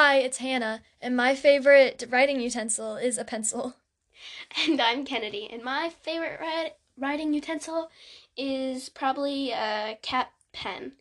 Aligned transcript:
Hi, 0.00 0.18
it's 0.18 0.38
Hannah, 0.38 0.82
and 1.02 1.16
my 1.16 1.34
favorite 1.34 2.04
writing 2.08 2.38
utensil 2.40 2.94
is 2.94 3.18
a 3.18 3.24
pencil. 3.24 3.74
And 4.68 4.80
I'm 4.80 5.04
Kennedy, 5.04 5.48
and 5.50 5.64
my 5.64 5.88
favorite 5.88 6.38
wri- 6.40 6.70
writing 6.96 7.34
utensil 7.34 7.90
is 8.36 8.90
probably 8.90 9.50
a 9.50 9.98
cat 10.00 10.30
pen. 10.52 10.92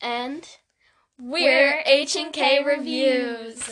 And 0.00 0.48
We're 1.18 1.82
H 1.84 2.14
and 2.14 2.32
K 2.32 2.62
Reviews. 2.62 3.68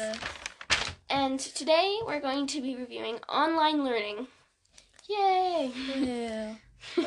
and 1.09 1.39
today 1.39 2.01
we're 2.05 2.21
going 2.21 2.49
to 2.49 2.61
be 2.61 2.75
reviewing 2.75 3.21
online 3.29 3.85
learning. 3.85 4.27
Yay! 5.09 5.71
Yeah. 5.97 6.55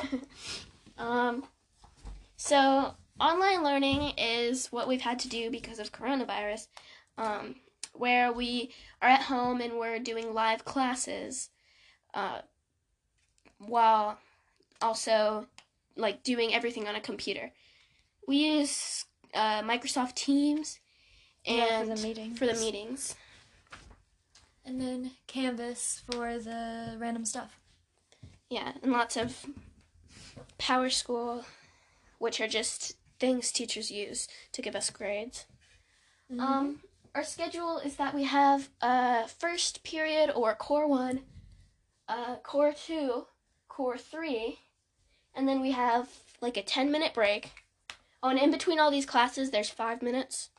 Um, 0.98 1.44
so 2.38 2.94
online 3.20 3.64
learning 3.64 4.14
is 4.18 4.72
what 4.72 4.88
we've 4.88 5.02
had 5.02 5.20
to 5.20 5.28
do 5.28 5.52
because 5.52 5.80
of 5.80 5.92
coronavirus, 5.92 6.68
um, 7.18 7.56
where 7.94 8.32
we 8.32 8.72
are 9.02 9.10
at 9.10 9.24
home 9.24 9.62
and 9.62 9.74
we're 9.74 10.00
doing 10.00 10.34
live 10.34 10.66
classes, 10.66 11.50
uh, 12.14 12.40
while 13.60 14.18
also 14.82 15.48
like 15.96 16.24
doing 16.24 16.54
everything 16.54 16.88
on 16.88 16.96
a 16.96 17.02
computer. 17.02 17.52
We 18.28 18.38
use 18.38 19.06
uh, 19.34 19.62
Microsoft 19.62 20.16
Teams 20.16 20.80
Yeah, 21.46 21.82
and 21.82 21.90
for 21.90 21.96
the 21.96 22.08
meetings. 22.08 22.40
for 22.40 22.46
the 22.46 22.54
meetings. 22.54 23.16
And 24.66 24.80
then 24.82 25.12
Canvas 25.28 26.02
for 26.10 26.40
the 26.40 26.96
random 26.98 27.26
stuff. 27.26 27.60
Yeah, 28.50 28.74
and 28.82 28.92
lots 28.92 29.18
of 29.18 29.46
PowerSchool, 30.58 31.44
which 32.20 32.40
are 32.40 32.48
just 32.48 32.94
things 33.20 33.52
teachers 33.52 33.92
use 33.92 34.28
to 34.54 34.62
give 34.62 34.76
us 34.76 34.90
grades. 34.90 35.46
Mm-hmm. 36.32 36.40
Um, 36.40 36.80
our 37.16 37.24
schedule 37.24 37.78
is 37.80 37.96
that 37.98 38.16
we 38.16 38.24
have 38.24 38.70
a 38.82 39.28
first 39.28 39.84
period 39.84 40.32
or 40.34 40.56
core 40.56 40.88
one, 40.88 41.22
uh, 42.08 42.38
core 42.44 42.74
two, 42.74 43.28
core 43.68 43.98
three, 43.98 44.60
and 45.36 45.48
then 45.48 45.62
we 45.62 45.72
have 45.72 46.10
like 46.42 46.58
a 46.58 46.64
10 46.64 46.92
minute 46.92 47.14
break. 47.14 47.52
Oh, 48.22 48.30
and 48.30 48.40
in 48.40 48.52
between 48.52 48.80
all 48.80 48.90
these 48.90 49.06
classes, 49.06 49.52
there's 49.52 49.70
five 49.70 50.02
minutes. 50.02 50.50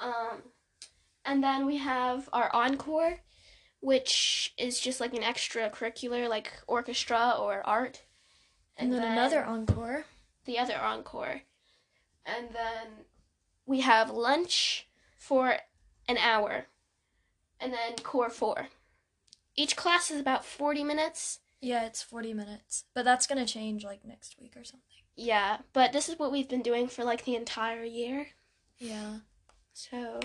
Um, 0.00 0.42
and 1.24 1.42
then 1.42 1.66
we 1.66 1.78
have 1.78 2.28
our 2.32 2.54
encore, 2.54 3.20
which 3.80 4.54
is 4.58 4.80
just 4.80 5.00
like 5.00 5.14
an 5.14 5.22
extracurricular, 5.22 6.28
like 6.28 6.52
orchestra 6.66 7.34
or 7.38 7.66
art. 7.66 8.02
and 8.76 8.92
then, 8.92 9.12
another 9.12 9.44
encore. 9.44 10.04
the 10.46 10.58
other 10.58 10.76
encore. 10.76 11.42
And 12.26 12.48
then 12.52 13.04
we 13.66 13.80
have 13.80 14.10
lunch 14.10 14.87
for 15.28 15.58
an 16.08 16.16
hour. 16.16 16.66
And 17.60 17.72
then 17.72 17.96
core 18.02 18.30
four. 18.30 18.68
Each 19.54 19.76
class 19.76 20.10
is 20.10 20.20
about 20.20 20.44
40 20.44 20.84
minutes. 20.84 21.40
Yeah, 21.60 21.84
it's 21.84 22.02
40 22.02 22.32
minutes. 22.32 22.84
But 22.94 23.04
that's 23.04 23.26
going 23.26 23.44
to 23.44 23.52
change 23.52 23.84
like 23.84 24.04
next 24.04 24.36
week 24.40 24.54
or 24.56 24.64
something. 24.64 24.84
Yeah, 25.16 25.58
but 25.72 25.92
this 25.92 26.08
is 26.08 26.18
what 26.18 26.32
we've 26.32 26.48
been 26.48 26.62
doing 26.62 26.86
for 26.86 27.04
like 27.04 27.24
the 27.24 27.34
entire 27.34 27.84
year. 27.84 28.28
Yeah. 28.78 29.18
So, 29.72 30.20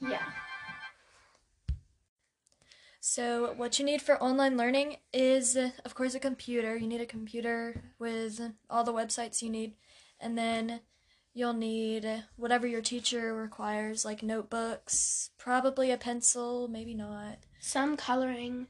yeah. 0.00 0.24
So, 3.00 3.52
what 3.56 3.78
you 3.78 3.84
need 3.84 4.02
for 4.02 4.20
online 4.20 4.56
learning 4.56 4.96
is, 5.12 5.56
of 5.56 5.94
course, 5.94 6.14
a 6.14 6.20
computer. 6.20 6.76
You 6.76 6.88
need 6.88 7.00
a 7.00 7.06
computer 7.06 7.82
with 7.98 8.40
all 8.68 8.82
the 8.82 8.92
websites 8.92 9.40
you 9.40 9.50
need. 9.50 9.74
And 10.18 10.36
then 10.36 10.80
you'll 11.34 11.52
need 11.52 12.24
whatever 12.36 12.66
your 12.66 12.80
teacher 12.80 13.34
requires, 13.34 14.04
like 14.04 14.22
notebooks, 14.22 15.30
probably 15.36 15.90
a 15.90 15.98
pencil, 15.98 16.68
maybe 16.68 16.94
not. 16.94 17.38
Some 17.60 17.96
coloring. 17.96 18.68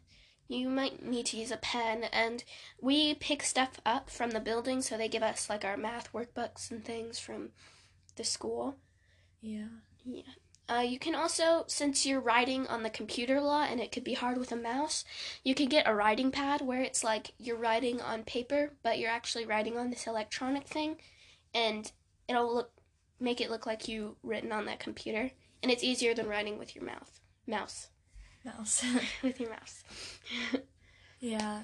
You 0.48 0.68
might 0.68 1.04
need 1.04 1.26
to 1.26 1.36
use 1.36 1.50
a 1.50 1.58
pen. 1.58 2.04
And 2.04 2.42
we 2.80 3.14
pick 3.14 3.42
stuff 3.42 3.80
up 3.84 4.08
from 4.08 4.30
the 4.30 4.40
building, 4.40 4.80
so 4.80 4.96
they 4.96 5.08
give 5.08 5.22
us 5.22 5.50
like 5.50 5.64
our 5.64 5.76
math 5.76 6.12
workbooks 6.12 6.70
and 6.70 6.84
things 6.84 7.18
from 7.18 7.50
the 8.16 8.24
school. 8.24 8.76
Yeah. 9.42 9.68
Yeah. 10.04 10.22
Uh, 10.66 10.80
you 10.80 10.98
can 10.98 11.14
also, 11.14 11.64
since 11.66 12.06
you're 12.06 12.20
writing 12.20 12.66
on 12.68 12.82
the 12.82 12.88
computer 12.88 13.36
a 13.36 13.42
lot 13.42 13.70
and 13.70 13.80
it 13.80 13.92
could 13.92 14.04
be 14.04 14.14
hard 14.14 14.38
with 14.38 14.50
a 14.50 14.56
mouse, 14.56 15.04
you 15.42 15.54
can 15.54 15.68
get 15.68 15.86
a 15.86 15.94
writing 15.94 16.30
pad 16.30 16.62
where 16.62 16.80
it's 16.80 17.04
like 17.04 17.32
you're 17.38 17.58
writing 17.58 18.00
on 18.00 18.22
paper, 18.22 18.72
but 18.82 18.98
you're 18.98 19.10
actually 19.10 19.44
writing 19.44 19.76
on 19.76 19.90
this 19.90 20.06
electronic 20.06 20.66
thing, 20.66 20.96
and 21.52 21.92
it'll 22.28 22.54
look 22.54 22.70
make 23.20 23.40
it 23.40 23.50
look 23.50 23.66
like 23.66 23.88
you 23.88 24.16
written 24.22 24.52
on 24.52 24.66
that 24.66 24.80
computer, 24.80 25.30
and 25.62 25.70
it's 25.70 25.84
easier 25.84 26.14
than 26.14 26.28
writing 26.28 26.58
with 26.58 26.74
your 26.74 26.84
mouth 26.84 27.20
mouse 27.46 27.88
Mouse. 28.44 28.84
with 29.22 29.40
your 29.40 29.50
mouse. 29.50 29.82
yeah. 31.18 31.62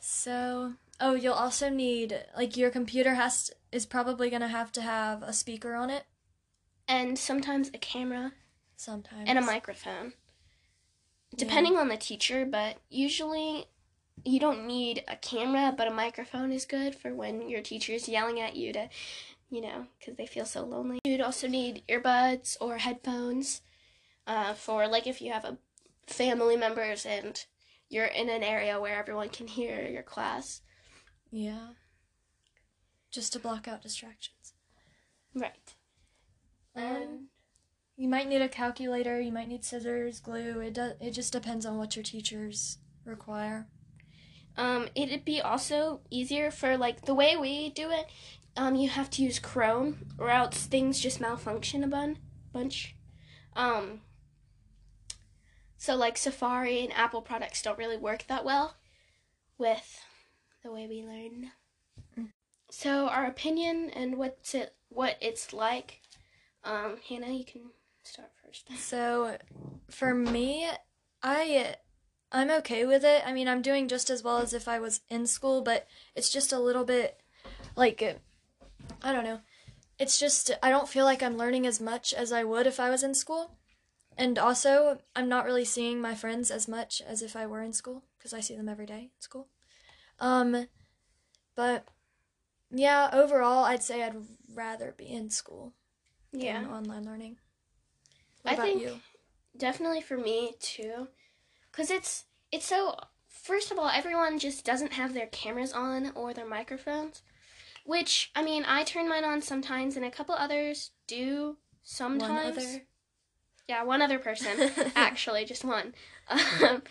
So, 0.00 0.74
oh, 1.00 1.14
you'll 1.14 1.34
also 1.34 1.68
need, 1.68 2.24
like, 2.36 2.56
your 2.56 2.70
computer 2.70 3.14
has, 3.14 3.50
is 3.70 3.86
probably 3.86 4.28
going 4.28 4.42
to 4.42 4.48
have 4.48 4.72
to 4.72 4.82
have 4.82 5.22
a 5.22 5.32
speaker 5.32 5.74
on 5.74 5.90
it 5.90 6.04
and 6.88 7.18
sometimes 7.18 7.68
a 7.72 7.78
camera 7.78 8.32
sometimes. 8.76 9.24
and 9.28 9.38
a 9.38 9.42
microphone, 9.42 10.14
depending 11.36 11.76
on 11.76 11.88
the 11.88 11.96
teacher, 11.96 12.44
but 12.44 12.78
usually 12.90 13.66
you 14.24 14.40
don't 14.40 14.66
need 14.66 15.04
a 15.06 15.16
camera, 15.16 15.72
but 15.76 15.86
a 15.86 15.92
microphone 15.92 16.50
is 16.50 16.64
good 16.64 16.94
for 16.94 17.14
when 17.14 17.48
your 17.48 17.62
teacher 17.62 17.92
is 17.92 18.08
yelling 18.08 18.40
at 18.40 18.56
you 18.56 18.72
to, 18.72 18.88
you 19.50 19.60
know, 19.60 19.86
because 19.98 20.16
they 20.16 20.26
feel 20.26 20.44
so 20.44 20.64
lonely. 20.64 21.00
You'd 21.04 21.20
also 21.20 21.48
need 21.48 21.82
earbuds 21.88 22.56
or 22.60 22.78
headphones 22.78 23.62
uh, 24.26 24.54
for, 24.54 24.86
like, 24.86 25.06
if 25.06 25.20
you 25.20 25.32
have 25.32 25.44
a 25.44 25.58
family 26.06 26.56
members 26.56 27.06
and 27.06 27.44
you're 27.88 28.06
in 28.06 28.28
an 28.28 28.42
area 28.42 28.80
where 28.80 28.98
everyone 28.98 29.28
can 29.28 29.46
hear 29.46 29.86
your 29.88 30.02
class. 30.02 30.62
Yeah. 31.30 31.68
Just 33.10 33.32
to 33.32 33.38
block 33.38 33.66
out 33.66 33.82
distractions. 33.82 34.54
Right. 35.34 35.74
Um, 36.76 37.28
you 37.96 38.08
might 38.08 38.28
need 38.28 38.42
a 38.42 38.48
calculator, 38.48 39.20
you 39.20 39.32
might 39.32 39.48
need 39.48 39.64
scissors, 39.64 40.20
glue. 40.20 40.60
It 40.60 40.74
does 40.74 40.92
it 41.00 41.10
just 41.10 41.32
depends 41.32 41.66
on 41.66 41.78
what 41.78 41.96
your 41.96 42.02
teachers 42.02 42.78
require. 43.04 43.66
Um, 44.56 44.88
it'd 44.94 45.24
be 45.24 45.40
also 45.40 46.00
easier 46.10 46.50
for 46.50 46.76
like 46.76 47.06
the 47.06 47.14
way 47.14 47.36
we 47.36 47.70
do 47.70 47.90
it. 47.90 48.06
Um, 48.58 48.74
you 48.74 48.88
have 48.88 49.08
to 49.10 49.22
use 49.22 49.38
Chrome, 49.38 49.98
or 50.18 50.30
else 50.30 50.66
things 50.66 50.98
just 50.98 51.20
malfunction 51.20 51.84
a 51.84 51.86
bun 51.86 52.18
bunch. 52.52 52.96
Um, 53.54 54.00
so 55.76 55.94
like 55.94 56.18
Safari 56.18 56.80
and 56.80 56.92
Apple 56.92 57.22
products 57.22 57.62
don't 57.62 57.78
really 57.78 57.96
work 57.96 58.24
that 58.26 58.44
well 58.44 58.74
with 59.58 60.00
the 60.64 60.72
way 60.72 60.88
we 60.88 61.04
learn. 61.04 61.52
So 62.68 63.06
our 63.06 63.26
opinion 63.26 63.90
and 63.94 64.18
what's 64.18 64.56
it 64.56 64.74
what 64.88 65.18
it's 65.20 65.52
like. 65.52 66.00
Um, 66.64 66.96
Hannah, 67.08 67.32
you 67.32 67.44
can 67.44 67.62
start 68.02 68.30
first. 68.44 68.68
So 68.76 69.38
for 69.88 70.14
me, 70.14 70.68
I 71.22 71.76
I'm 72.32 72.50
okay 72.50 72.84
with 72.84 73.04
it. 73.04 73.22
I 73.24 73.32
mean, 73.32 73.46
I'm 73.46 73.62
doing 73.62 73.86
just 73.86 74.10
as 74.10 74.24
well 74.24 74.38
as 74.38 74.52
if 74.52 74.66
I 74.66 74.80
was 74.80 75.02
in 75.08 75.28
school, 75.28 75.62
but 75.62 75.86
it's 76.16 76.28
just 76.28 76.52
a 76.52 76.58
little 76.58 76.84
bit 76.84 77.22
like 77.76 78.02
I 79.02 79.12
don't 79.12 79.24
know. 79.24 79.40
It's 79.98 80.18
just 80.18 80.50
I 80.62 80.70
don't 80.70 80.88
feel 80.88 81.04
like 81.04 81.22
I'm 81.22 81.36
learning 81.36 81.66
as 81.66 81.80
much 81.80 82.12
as 82.14 82.32
I 82.32 82.44
would 82.44 82.66
if 82.66 82.78
I 82.80 82.90
was 82.90 83.02
in 83.02 83.14
school. 83.14 83.52
And 84.16 84.36
also, 84.38 84.98
I'm 85.14 85.28
not 85.28 85.44
really 85.44 85.64
seeing 85.64 86.00
my 86.00 86.14
friends 86.14 86.50
as 86.50 86.66
much 86.66 87.00
as 87.06 87.22
if 87.22 87.36
I 87.36 87.46
were 87.46 87.62
in 87.62 87.72
school 87.72 88.02
because 88.18 88.32
I 88.34 88.40
see 88.40 88.56
them 88.56 88.68
every 88.68 88.86
day 88.86 89.10
in 89.14 89.20
school. 89.20 89.48
Um 90.20 90.66
but 91.54 91.84
yeah, 92.70 93.08
overall, 93.12 93.64
I'd 93.64 93.82
say 93.82 94.02
I'd 94.02 94.16
rather 94.54 94.92
be 94.96 95.06
in 95.08 95.30
school 95.30 95.72
Yeah. 96.32 96.60
than 96.62 96.70
online 96.70 97.04
learning. 97.04 97.38
What 98.42 98.52
I 98.52 98.54
about 98.54 98.66
think- 98.66 98.82
you? 98.82 99.00
definitely 99.56 100.00
for 100.00 100.16
me 100.16 100.54
too 100.60 101.08
because 101.72 101.90
it's 101.90 102.26
it's 102.52 102.66
so 102.66 102.96
first 103.26 103.72
of 103.72 103.78
all 103.78 103.88
everyone 103.88 104.38
just 104.38 104.64
doesn't 104.64 104.92
have 104.92 105.14
their 105.14 105.26
cameras 105.26 105.72
on 105.72 106.12
or 106.14 106.32
their 106.32 106.46
microphones 106.46 107.22
which 107.88 108.30
i 108.36 108.42
mean 108.42 108.64
i 108.68 108.84
turn 108.84 109.08
mine 109.08 109.24
on 109.24 109.40
sometimes 109.40 109.96
and 109.96 110.04
a 110.04 110.10
couple 110.10 110.34
others 110.34 110.90
do 111.06 111.56
sometimes 111.82 112.30
One 112.56 112.66
other. 112.66 112.82
yeah 113.66 113.82
one 113.82 114.02
other 114.02 114.18
person. 114.18 114.70
Actually 114.96 115.44
just 115.46 115.64
one. 115.64 115.94
Um, 116.62 116.82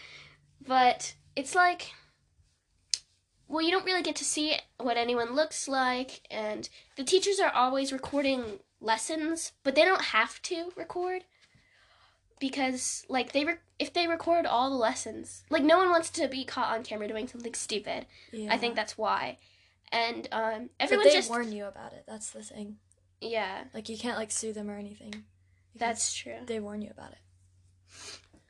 but 0.66 1.14
it's 1.36 1.54
like 1.54 1.92
well 3.48 3.62
you 3.62 3.70
don't 3.70 3.86
really 3.86 4.02
get 4.02 4.16
to 4.16 4.26
see 4.26 4.56
what 4.80 4.98
anyone 4.98 5.36
looks 5.36 5.68
like 5.68 6.22
and 6.32 6.68
the 6.96 7.04
teachers 7.04 7.40
are 7.40 7.52
always 7.54 7.94
recording 7.94 8.42
lessons 8.82 9.52
but 9.64 9.76
they 9.76 9.86
don't 9.86 10.06
have 10.18 10.42
to 10.42 10.72
record 10.76 11.26
because 12.40 13.06
like 13.10 13.32
they 13.32 13.46
re- 13.46 13.58
if 13.78 13.94
they 13.94 14.08
record 14.08 14.46
all 14.48 14.70
the 14.72 14.76
lessons 14.76 15.44
like 15.52 15.64
no 15.64 15.78
one 15.78 15.90
wants 15.92 16.10
to 16.10 16.28
be 16.28 16.44
caught 16.44 16.74
on 16.76 16.84
camera 16.84 17.08
doing 17.08 17.28
something 17.28 17.54
stupid. 17.54 18.08
Yeah. 18.32 18.52
i 18.54 18.58
think 18.58 18.76
that's 18.76 18.98
why 18.98 19.38
and 19.92 20.28
um 20.32 20.70
But 20.78 20.84
everyone 20.84 21.06
they 21.06 21.14
just 21.14 21.30
warn 21.30 21.52
you 21.52 21.66
about 21.66 21.94
it. 21.94 22.04
That's 22.08 22.32
the 22.32 22.44
thing. 22.44 22.78
yeah 23.22 23.66
Like 23.74 23.90
you 23.90 23.98
can't 23.98 24.18
like 24.18 24.32
sue 24.32 24.54
them 24.54 24.70
or 24.70 24.78
anything. 24.78 25.26
That's 25.76 26.14
true. 26.14 26.40
They 26.46 26.60
warn 26.60 26.82
you 26.82 26.90
about 26.92 27.12
it. 27.12 27.20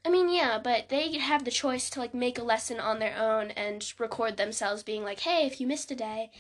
I 0.06 0.10
mean, 0.10 0.30
yeah, 0.30 0.58
but 0.58 0.88
they 0.88 1.18
have 1.18 1.44
the 1.44 1.52
choice 1.52 1.90
to 1.90 2.00
like 2.00 2.14
make 2.14 2.38
a 2.38 2.44
lesson 2.44 2.80
on 2.80 3.00
their 3.00 3.18
own 3.18 3.52
and 3.52 3.86
record 4.00 4.38
themselves 4.38 4.82
being 4.82 5.04
like, 5.04 5.20
"Hey, 5.20 5.46
if 5.46 5.60
you 5.60 5.68
missed 5.68 5.92
a 5.92 5.96
day, 5.96 6.32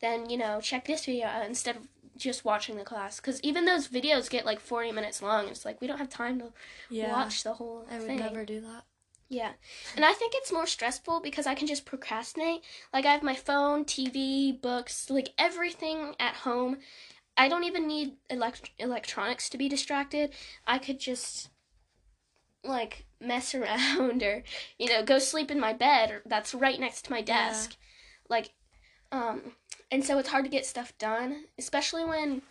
then 0.00 0.28
you 0.28 0.36
know 0.36 0.60
check 0.60 0.84
this 0.86 1.06
video 1.06 1.26
out," 1.26 1.46
instead 1.46 1.76
of 1.76 1.88
just 2.18 2.44
watching 2.44 2.76
the 2.76 2.84
class. 2.84 3.16
Because 3.16 3.40
even 3.42 3.64
those 3.64 3.88
videos 3.88 4.28
get 4.28 4.44
like 4.44 4.60
forty 4.60 4.92
minutes 4.92 5.22
long. 5.22 5.48
It's 5.48 5.64
like 5.64 5.80
we 5.80 5.86
don't 5.86 5.98
have 5.98 6.10
time 6.10 6.38
to 6.40 6.52
Yeah. 6.90 7.10
watch 7.12 7.42
the 7.44 7.54
whole 7.54 7.86
I 7.90 7.96
would 7.96 8.06
thing. 8.06 8.18
never 8.18 8.44
do 8.44 8.60
that. 8.60 8.84
Yeah. 9.34 9.52
And 9.96 10.04
I 10.04 10.12
think 10.12 10.32
it's 10.36 10.52
more 10.52 10.66
stressful 10.66 11.20
because 11.20 11.44
I 11.46 11.56
can 11.56 11.66
just 11.66 11.84
procrastinate. 11.84 12.62
Like 12.92 13.04
I 13.04 13.10
have 13.12 13.24
my 13.24 13.34
phone, 13.34 13.84
TV, 13.84 14.52
books, 14.52 15.10
like 15.10 15.30
everything 15.36 16.14
at 16.20 16.36
home. 16.36 16.78
I 17.36 17.48
don't 17.48 17.64
even 17.64 17.88
need 17.88 18.12
elect- 18.30 18.70
electronics 18.78 19.48
to 19.50 19.58
be 19.58 19.68
distracted. 19.68 20.30
I 20.68 20.78
could 20.78 21.00
just 21.00 21.48
like 22.62 23.06
mess 23.20 23.54
around 23.58 24.22
or 24.22 24.44
you 24.78 24.88
know, 24.88 25.02
go 25.04 25.18
sleep 25.18 25.50
in 25.50 25.58
my 25.58 25.72
bed 25.72 26.12
or 26.12 26.22
that's 26.26 26.54
right 26.54 26.78
next 26.78 27.06
to 27.06 27.10
my 27.10 27.18
Yeah. 27.18 27.24
desk. 27.24 27.76
Like 28.28 28.52
um 29.10 29.52
and 29.90 30.04
so 30.04 30.18
it's 30.18 30.28
hard 30.28 30.44
to 30.44 30.50
get 30.50 30.64
stuff 30.64 30.96
done, 30.96 31.46
especially 31.58 32.04
when 32.04 32.42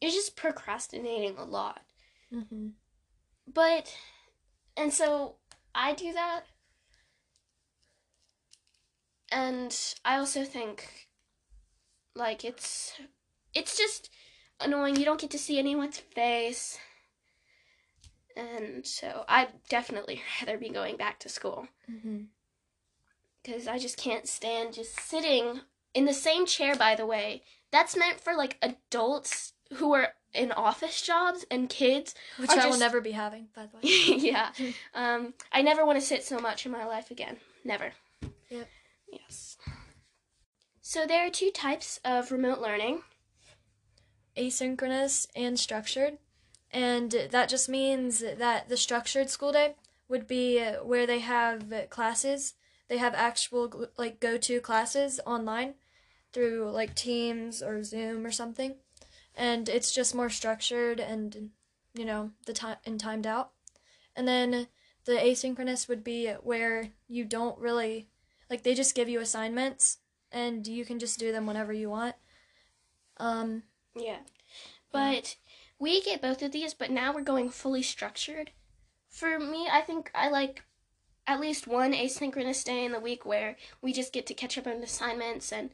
you're 0.00 0.10
just 0.10 0.36
procrastinating 0.36 1.36
a 1.36 1.44
lot. 1.44 1.82
Mm-hmm. 2.32 2.68
But 3.52 3.94
and 4.74 4.92
so 4.92 5.34
I 5.80 5.94
do 5.94 6.12
that. 6.12 6.40
And 9.30 9.76
I 10.04 10.16
also 10.18 10.42
think 10.44 11.08
like 12.16 12.44
it's 12.44 12.92
it's 13.54 13.78
just 13.78 14.10
annoying. 14.60 14.96
You 14.96 15.04
don't 15.04 15.20
get 15.20 15.30
to 15.30 15.38
see 15.38 15.58
anyone's 15.58 15.98
face. 15.98 16.78
And 18.36 18.84
so 18.84 19.24
I'd 19.28 19.48
definitely 19.68 20.20
rather 20.40 20.58
be 20.58 20.68
going 20.68 20.96
back 20.96 21.20
to 21.20 21.28
school 21.28 21.68
Mm-hmm. 21.90 22.24
because 23.42 23.66
I 23.68 23.78
just 23.78 23.96
can't 23.96 24.28
stand 24.28 24.74
just 24.74 24.98
sitting 25.00 25.60
in 25.94 26.04
the 26.04 26.12
same 26.12 26.44
chair 26.44 26.74
by 26.74 26.94
the 26.96 27.06
way. 27.06 27.42
That's 27.70 27.96
meant 27.96 28.20
for 28.20 28.34
like 28.34 28.56
adults 28.62 29.52
who 29.74 29.92
are 29.94 30.14
in 30.34 30.52
office 30.52 31.00
jobs 31.02 31.44
and 31.50 31.68
kids 31.68 32.14
Which 32.36 32.50
I 32.50 32.66
will 32.68 32.78
never 32.78 33.00
be 33.00 33.12
having, 33.12 33.48
by 33.54 33.66
the 33.66 33.76
way. 33.76 34.16
yeah. 34.18 34.50
Um, 34.94 35.34
I 35.52 35.62
never 35.62 35.84
want 35.86 35.98
to 35.98 36.04
sit 36.04 36.24
so 36.24 36.38
much 36.38 36.66
in 36.66 36.72
my 36.72 36.84
life 36.84 37.10
again. 37.10 37.36
Never. 37.64 37.92
Yep. 38.50 38.68
Yes. 39.10 39.56
So 40.80 41.06
there 41.06 41.26
are 41.26 41.30
two 41.30 41.50
types 41.50 42.00
of 42.04 42.30
remote 42.32 42.60
learning. 42.60 43.02
Asynchronous 44.36 45.26
and 45.34 45.58
structured. 45.58 46.18
And 46.70 47.10
that 47.30 47.48
just 47.48 47.68
means 47.68 48.20
that 48.20 48.68
the 48.68 48.76
structured 48.76 49.30
school 49.30 49.52
day 49.52 49.74
would 50.08 50.26
be 50.26 50.62
where 50.82 51.06
they 51.06 51.18
have 51.20 51.72
classes. 51.90 52.54
They 52.88 52.98
have 52.98 53.14
actual 53.14 53.88
like 53.96 54.20
go-to 54.20 54.60
classes 54.60 55.20
online 55.26 55.74
through 56.32 56.70
like 56.70 56.94
Teams 56.94 57.62
or 57.62 57.82
Zoom 57.82 58.24
or 58.26 58.30
something. 58.30 58.76
And 59.38 59.68
it's 59.68 59.94
just 59.94 60.14
more 60.14 60.28
structured 60.28 61.00
and 61.00 61.50
you 61.94 62.04
know, 62.04 62.32
the 62.44 62.52
time 62.52 62.76
and 62.84 63.00
timed 63.00 63.26
out. 63.26 63.52
And 64.14 64.28
then 64.28 64.66
the 65.04 65.12
asynchronous 65.12 65.88
would 65.88 66.04
be 66.04 66.28
where 66.42 66.90
you 67.08 67.24
don't 67.24 67.58
really 67.58 68.08
like 68.50 68.62
they 68.62 68.74
just 68.74 68.94
give 68.94 69.08
you 69.08 69.20
assignments 69.20 69.98
and 70.32 70.66
you 70.66 70.84
can 70.84 70.98
just 70.98 71.18
do 71.18 71.32
them 71.32 71.46
whenever 71.46 71.72
you 71.72 71.88
want. 71.88 72.16
Um 73.16 73.62
Yeah. 73.96 74.18
But 74.92 75.36
we 75.78 76.02
get 76.02 76.20
both 76.22 76.42
of 76.42 76.52
these, 76.52 76.74
but 76.74 76.90
now 76.90 77.14
we're 77.14 77.22
going 77.22 77.50
fully 77.50 77.82
structured. 77.82 78.50
For 79.08 79.38
me, 79.38 79.68
I 79.70 79.80
think 79.80 80.10
I 80.14 80.28
like 80.28 80.64
at 81.26 81.40
least 81.40 81.66
one 81.66 81.92
asynchronous 81.92 82.64
day 82.64 82.84
in 82.84 82.92
the 82.92 83.00
week 83.00 83.24
where 83.24 83.56
we 83.80 83.92
just 83.92 84.12
get 84.12 84.26
to 84.26 84.34
catch 84.34 84.58
up 84.58 84.66
on 84.66 84.82
assignments 84.82 85.52
and 85.52 85.70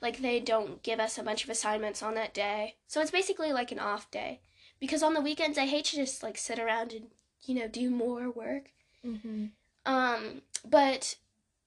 like 0.00 0.18
they 0.18 0.40
don't 0.40 0.82
give 0.82 1.00
us 1.00 1.18
a 1.18 1.22
bunch 1.22 1.44
of 1.44 1.50
assignments 1.50 2.02
on 2.02 2.14
that 2.14 2.34
day. 2.34 2.76
So 2.86 3.00
it's 3.00 3.10
basically 3.10 3.52
like 3.52 3.72
an 3.72 3.78
off 3.78 4.10
day. 4.10 4.40
Because 4.80 5.02
on 5.02 5.14
the 5.14 5.20
weekends 5.20 5.58
I 5.58 5.66
hate 5.66 5.86
to 5.86 5.96
just 5.96 6.22
like 6.22 6.38
sit 6.38 6.58
around 6.58 6.92
and, 6.92 7.08
you 7.44 7.54
know, 7.54 7.68
do 7.68 7.90
more 7.90 8.30
work. 8.30 8.70
hmm 9.02 9.46
Um, 9.84 10.42
but 10.64 11.16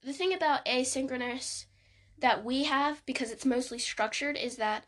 the 0.03 0.13
thing 0.13 0.33
about 0.33 0.65
asynchronous 0.65 1.65
that 2.19 2.45
we 2.45 2.63
have, 2.63 3.05
because 3.05 3.31
it's 3.31 3.45
mostly 3.45 3.79
structured, 3.79 4.37
is 4.37 4.55
that 4.57 4.85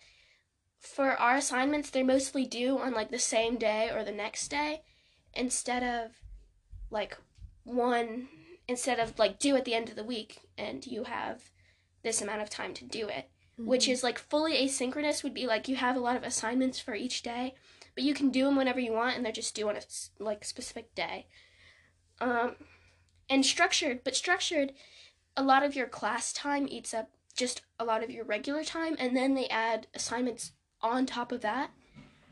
for 0.80 1.12
our 1.12 1.36
assignments, 1.36 1.90
they're 1.90 2.06
mostly 2.06 2.46
due 2.46 2.78
on 2.78 2.94
like 2.94 3.12
the 3.12 3.20
same 3.20 3.58
day 3.58 3.90
or 3.90 4.04
the 4.04 4.12
next 4.12 4.50
day 4.50 4.84
instead 5.34 5.84
of 5.84 6.12
like 6.90 7.18
one, 7.64 8.28
instead 8.68 9.00
of 9.00 9.18
like 9.20 9.40
due 9.40 9.56
at 9.56 9.66
the 9.66 9.74
end 9.74 9.90
of 9.90 9.96
the 9.96 10.04
week 10.04 10.42
and 10.58 10.86
you 10.86 11.06
have 11.06 11.52
this 12.04 12.22
amount 12.22 12.42
of 12.42 12.50
time 12.50 12.74
to 12.76 12.86
do 12.86 13.08
it. 13.08 13.30
Which 13.56 13.88
is 13.88 14.04
like 14.04 14.18
fully 14.18 14.54
asynchronous, 14.54 15.24
would 15.24 15.34
be 15.34 15.46
like 15.46 15.68
you 15.68 15.76
have 15.76 15.96
a 15.96 16.00
lot 16.00 16.16
of 16.16 16.24
assignments 16.24 16.80
for 16.80 16.96
each 16.96 17.22
day, 17.22 17.54
but 17.94 18.04
you 18.04 18.16
can 18.16 18.32
do 18.32 18.46
them 18.46 18.56
whenever 18.56 18.80
you 18.80 18.92
want 18.92 19.16
and 19.16 19.24
they're 19.24 19.32
just 19.32 19.54
due 19.54 19.70
on 19.70 19.78
a 19.78 19.82
like 20.18 20.44
specific 20.44 20.96
day. 20.96 21.28
Um, 22.20 22.56
and 23.30 23.46
structured, 23.46 24.04
but 24.04 24.16
structured, 24.16 24.74
a 25.38 25.44
lot 25.44 25.64
of 25.64 25.76
your 25.76 25.88
class 25.88 26.34
time 26.34 26.68
eats 26.70 26.94
up 26.94 27.10
just 27.36 27.62
a 27.80 27.86
lot 27.86 28.04
of 28.04 28.10
your 28.10 28.26
regular 28.26 28.64
time, 28.64 28.96
and 29.00 29.16
then 29.16 29.34
they 29.34 29.48
add 29.48 29.88
assignments 29.94 30.52
on 30.82 31.06
top 31.06 31.32
of 31.32 31.42
that, 31.42 31.72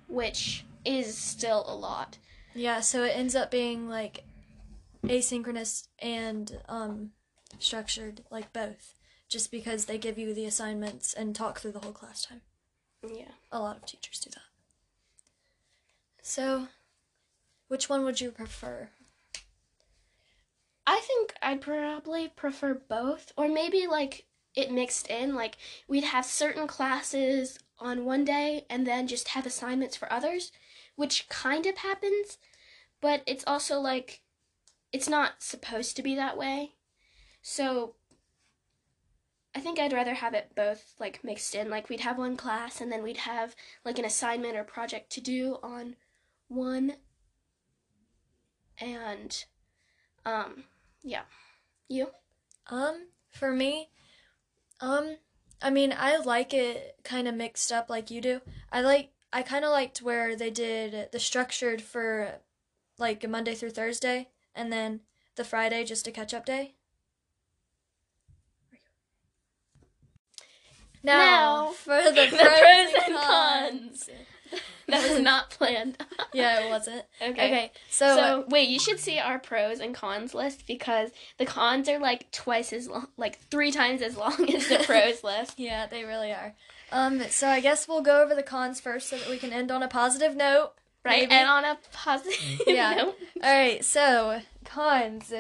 which 0.08 0.66
is 0.86 1.18
still 1.18 1.64
a 1.68 1.76
lot. 1.76 2.18
Yeah, 2.54 2.82
so 2.82 3.04
it 3.04 3.16
ends 3.16 3.36
up 3.36 3.50
being 3.50 3.88
like 3.88 4.24
asynchronous 5.04 5.88
and 6.00 6.60
um 6.68 7.12
structured, 7.60 8.24
like 8.30 8.54
both. 8.54 8.94
Just 9.32 9.50
because 9.50 9.86
they 9.86 9.98
give 9.98 10.18
you 10.18 10.34
the 10.34 10.44
assignments 10.44 11.14
and 11.14 11.34
talk 11.34 11.60
through 11.60 11.72
the 11.72 11.80
whole 11.80 11.94
class 11.94 12.24
time. 12.26 12.42
Yeah. 13.02 13.32
A 13.50 13.60
lot 13.60 13.78
of 13.78 13.86
teachers 13.86 14.20
do 14.20 14.30
that. 14.30 14.42
So, 16.22 16.68
which 17.70 17.88
one 17.88 18.04
would 18.04 18.20
you 18.20 18.30
prefer? 18.30 18.90
I 20.86 21.00
think 21.00 21.34
I'd 21.42 21.62
probably 21.62 22.28
prefer 22.28 22.74
both, 22.74 23.32
or 23.38 23.48
maybe 23.48 23.88
like 23.88 24.26
it 24.54 24.70
mixed 24.70 25.08
in. 25.08 25.34
Like 25.34 25.56
we'd 25.88 26.04
have 26.04 26.26
certain 26.26 26.68
classes 26.68 27.58
on 27.80 28.04
one 28.04 28.26
day 28.26 28.66
and 28.70 28.86
then 28.86 29.08
just 29.08 29.30
have 29.30 29.46
assignments 29.46 29.96
for 29.96 30.12
others, 30.12 30.52
which 30.98 31.30
kind 31.30 31.66
of 31.66 31.78
happens, 31.78 32.38
but 33.00 33.24
it's 33.26 33.46
also 33.48 33.80
like 33.80 34.24
it's 34.92 35.08
not 35.08 35.42
supposed 35.42 35.96
to 35.96 36.04
be 36.04 36.16
that 36.16 36.38
way. 36.38 36.74
So 37.42 37.96
I 39.54 39.60
think 39.60 39.80
I'd 39.80 39.94
rather 39.94 40.14
have 40.14 40.34
it 40.34 40.52
both 40.56 40.96
like 41.00 41.24
mixed 41.24 41.56
in. 41.56 41.70
Like 41.70 41.90
we'd 41.90 42.00
have 42.02 42.18
one 42.18 42.38
class 42.38 42.80
and 42.80 42.92
then 42.92 43.04
we'd 43.04 43.18
have 43.18 43.56
like 43.84 44.00
an 44.00 44.06
assignment 44.06 44.56
or 44.56 44.64
project 44.64 45.12
to 45.14 45.22
do 45.22 45.58
on 45.62 45.96
one 46.48 46.94
and 48.80 49.46
um 50.26 50.64
yeah. 51.04 51.24
You? 51.88 52.08
Um, 52.68 53.08
for 53.30 53.52
me, 53.52 53.90
um, 54.80 55.18
I 55.62 55.70
mean, 55.70 55.94
I 55.98 56.18
like 56.18 56.54
it 56.54 56.98
kind 57.04 57.28
of 57.28 57.36
mixed 57.36 57.72
up 57.72 57.90
like 57.90 58.10
you 58.10 58.22
do. 58.22 58.42
I 58.72 58.82
like, 58.82 59.12
I 59.34 59.42
kind 59.42 59.66
of 59.66 59.72
liked 59.72 60.02
where 60.02 60.36
they 60.36 60.50
did 60.50 61.12
the 61.12 61.20
structured 61.20 61.82
for 61.82 62.40
like 62.98 63.28
Monday 63.28 63.56
through 63.56 63.72
Thursday, 63.72 64.30
and 64.56 64.72
then 64.72 65.02
the 65.36 65.44
Friday 65.44 65.84
just 65.84 66.08
a 66.08 66.12
catch 66.12 66.34
up 66.34 66.46
day. 66.46 66.76
Now, 71.04 71.18
Now, 71.18 71.72
for 71.72 72.02
the, 72.04 72.12
the 72.12 72.28
pros, 72.28 72.38
pros 72.38 72.94
and 72.94 73.16
and 73.16 73.16
cons. 73.16 74.10
That 74.88 75.10
was 75.10 75.20
not 75.22 75.50
planned. 75.52 75.98
yeah, 76.34 76.66
it 76.66 76.70
wasn't. 76.70 77.04
Okay. 77.22 77.32
Okay, 77.46 77.72
so, 77.90 78.16
So, 78.16 78.46
wait, 78.50 78.68
you 78.68 78.78
should 78.80 79.00
see 79.00 79.18
our 79.20 79.40
pros 79.40 79.80
and 79.80 79.96
cons 79.96 80.34
list 80.34 80.68
because 80.68 81.12
the 81.38 81.46
cons 81.46 81.88
are 81.88 81.98
like 82.00 82.30
twice 82.32 82.74
as 82.74 82.90
long, 82.90 83.08
like 83.16 83.40
three 83.50 83.72
times 83.72 84.02
as 84.02 84.18
long 84.18 84.54
as 84.54 84.68
the 84.68 84.84
pros 84.86 85.24
list. 85.24 85.58
yeah, 85.58 85.88
they 85.88 86.04
really 86.04 86.32
are. 86.34 86.54
Um, 86.92 87.22
so 87.30 87.48
I 87.48 87.62
guess 87.62 87.88
we'll 87.88 88.02
go 88.02 88.22
over 88.22 88.36
the 88.36 88.44
cons 88.44 88.82
first 88.82 89.08
so 89.08 89.18
that 89.18 89.30
we 89.30 89.38
can 89.38 89.54
end 89.54 89.72
on 89.72 89.82
a 89.82 89.88
positive 89.88 90.36
note. 90.36 90.72
Right? 91.06 91.22
Maybe. 91.22 91.32
And 91.32 91.50
on 91.50 91.64
a 91.64 91.78
positive 91.94 92.38
Yeah. 92.68 92.94
note, 92.96 93.16
All 93.42 93.50
right, 93.54 93.84
so 93.86 94.42
cons 94.66 95.32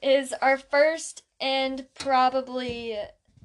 is 0.00 0.32
our 0.40 0.56
first 0.56 1.24
and 1.40 1.86
probably 1.98 2.96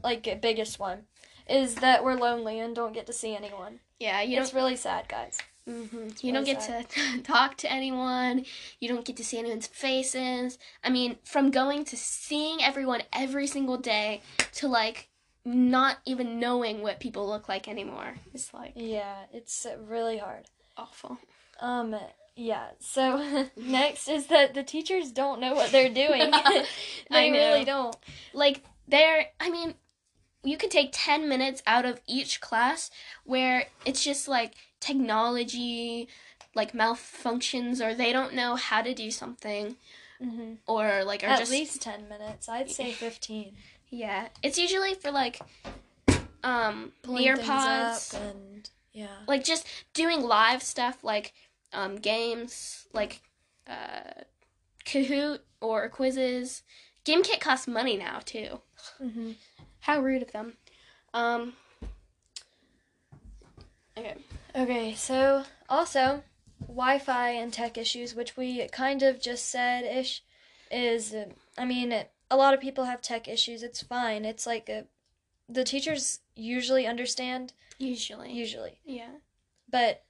like 0.03 0.39
biggest 0.41 0.79
one 0.79 1.03
is 1.47 1.75
that 1.75 2.03
we're 2.03 2.15
lonely 2.15 2.59
and 2.59 2.75
don't 2.75 2.93
get 2.93 3.05
to 3.07 3.13
see 3.13 3.35
anyone. 3.35 3.79
yeah, 3.99 4.21
you 4.21 4.39
It's 4.39 4.51
don't, 4.51 4.61
really 4.61 4.75
sad, 4.75 5.07
guys. 5.07 5.37
hmm 5.67 6.07
you 6.21 6.31
don't 6.33 6.43
really 6.47 6.53
get 6.53 6.89
to 6.91 7.21
talk 7.23 7.57
to 7.57 7.71
anyone. 7.71 8.45
You 8.79 8.87
don't 8.89 9.05
get 9.05 9.17
to 9.17 9.23
see 9.23 9.37
anyone's 9.39 9.67
faces. 9.67 10.57
I 10.83 10.89
mean, 10.89 11.17
from 11.23 11.51
going 11.51 11.85
to 11.85 11.97
seeing 11.97 12.61
everyone 12.63 13.03
every 13.13 13.47
single 13.47 13.77
day 13.77 14.21
to 14.53 14.67
like 14.67 15.09
not 15.43 15.97
even 16.05 16.39
knowing 16.39 16.81
what 16.81 16.99
people 16.99 17.27
look 17.27 17.47
like 17.47 17.67
anymore. 17.67 18.15
It's 18.33 18.53
like 18.53 18.73
Yeah, 18.75 19.15
it's 19.31 19.65
really 19.87 20.17
hard. 20.17 20.45
awful. 20.77 21.17
Um, 21.59 21.95
yeah. 22.35 22.67
So 22.79 23.47
next 23.55 24.07
is 24.07 24.27
that 24.27 24.53
the 24.55 24.63
teachers 24.63 25.11
don't 25.11 25.39
know 25.39 25.53
what 25.53 25.71
they're 25.71 25.93
doing. 25.93 26.31
I 26.33 26.65
they 27.11 27.31
really 27.31 27.63
don't. 27.63 27.95
like 28.33 28.63
they're. 28.87 29.27
i 29.39 29.49
mean 29.49 29.73
you 30.45 30.57
could 30.57 30.71
take 30.71 30.89
10 30.93 31.27
minutes 31.27 31.61
out 31.65 31.85
of 31.85 31.99
each 32.07 32.39
class 32.39 32.91
where 33.25 33.65
it's 33.85 34.03
just 34.03 34.27
like 34.27 34.53
technology 34.79 36.07
like 36.55 36.71
malfunctions 36.71 37.81
or 37.85 37.93
they 37.93 38.13
don't 38.13 38.33
know 38.33 38.55
how 38.55 38.81
to 38.81 38.93
do 38.93 39.11
something. 39.11 39.75
Hmm 40.23 40.53
or 40.65 41.03
like 41.03 41.23
are 41.23 41.27
At 41.27 41.39
just 41.39 41.51
least 41.51 41.81
ten 41.81 42.07
minutes. 42.07 42.47
I'd 42.47 42.69
say 42.71 42.91
fifteen. 43.05 43.55
yeah. 43.89 44.29
It's 44.41 44.57
usually 44.57 44.93
for 44.93 45.11
like 45.11 45.41
um 46.43 46.93
Pulling 47.03 47.25
Nearpods 47.25 48.13
and 48.13 48.69
yeah. 48.93 49.07
like 49.27 49.43
just 49.43 49.67
doing 49.93 50.21
live 50.21 50.63
stuff 50.63 51.03
like 51.03 51.33
um 51.73 51.97
games 51.97 52.87
like 52.93 53.19
uh 53.67 54.21
kahoot 54.85 55.39
or 55.59 55.89
quizzes. 55.89 56.63
Gimkit 57.03 57.41
costs 57.41 57.67
money 57.67 57.97
now 57.97 58.19
too. 58.23 58.61
Hmm 59.01 59.31
How 59.85 59.99
rude 60.01 60.23
of 60.23 60.31
them. 60.31 60.53
Um. 61.13 61.53
Okay. 63.95 64.15
Okay, 64.55 64.95
so 64.95 65.43
also 65.69 66.23
Wi-Fi 66.67 67.29
and 67.29 67.53
tech 67.53 67.77
issues, 67.77 68.15
which 68.15 68.35
we 68.35 68.67
kind 68.69 69.03
of 69.03 69.21
just 69.21 69.45
said 69.47 69.83
ish, 69.83 70.23
is 70.71 71.13
uh, 71.13 71.25
I 71.57 71.65
mean 71.65 71.93
a 72.31 72.35
lot 72.35 72.55
of 72.55 72.59
people 72.61 72.85
have 72.85 73.01
tech 73.01 73.27
issues. 73.27 73.61
It's 73.61 73.83
fine. 73.83 74.25
It's 74.25 74.47
like 74.47 74.69
a, 74.69 74.85
the 75.47 75.63
teachers 75.63 76.19
usually 76.35 76.87
understand 76.87 77.53
Usually. 77.77 78.31
usually, 78.31 78.79
Yeah. 78.85 79.11
but 79.69 80.03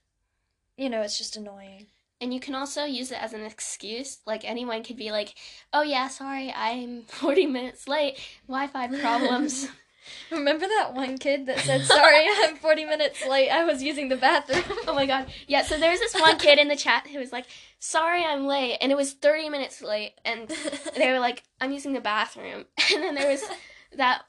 you 0.78 0.90
know 0.90 1.02
it's 1.02 1.18
just 1.18 1.36
annoying. 1.36 1.88
And 2.22 2.34
you 2.34 2.40
can 2.40 2.56
also 2.56 2.86
use 2.86 3.12
it 3.12 3.22
as 3.22 3.34
an 3.34 3.42
excuse. 3.44 4.20
Like 4.26 4.46
anyone 4.46 4.84
could 4.84 4.98
be 4.98 5.12
like, 5.12 5.36
"Oh 5.74 5.82
yeah, 5.82 6.08
sorry, 6.08 6.54
I'm 6.56 7.04
40 7.08 7.46
minutes 7.48 7.88
late. 7.88 8.20
Wi-Fi 8.48 8.88
problems." 9.02 9.68
Remember 10.30 10.68
that 10.68 10.94
one 10.94 11.18
kid 11.18 11.48
that 11.48 11.60
said, 11.60 11.84
"Sorry, 11.84 12.26
I'm 12.44 12.56
40 12.58 12.86
minutes 12.86 13.26
late. 13.28 13.50
I 13.50 13.64
was 13.66 13.82
using 13.84 14.10
the 14.10 14.16
bathroom." 14.16 14.64
oh 14.88 14.94
my 14.94 15.06
god. 15.06 15.28
Yeah. 15.48 15.64
So 15.64 15.78
there's 15.78 16.00
this 16.00 16.14
one 16.14 16.38
kid 16.38 16.60
in 16.60 16.68
the 16.68 16.76
chat 16.76 17.08
who 17.08 17.20
was 17.20 17.32
like, 17.32 17.46
"Sorry, 17.80 18.24
I'm 18.24 18.46
late," 18.46 18.78
and 18.82 18.92
it 18.92 18.96
was 18.96 19.14
30 19.14 19.50
minutes 19.50 19.82
late, 19.82 20.14
and 20.24 20.48
they 20.96 21.12
were 21.12 21.20
like, 21.20 21.44
"I'm 21.60 21.72
using 21.72 21.94
the 21.94 22.02
bathroom," 22.02 22.66
and 22.94 23.04
then 23.04 23.16
there 23.16 23.30
was 23.30 23.44
that. 23.98 24.22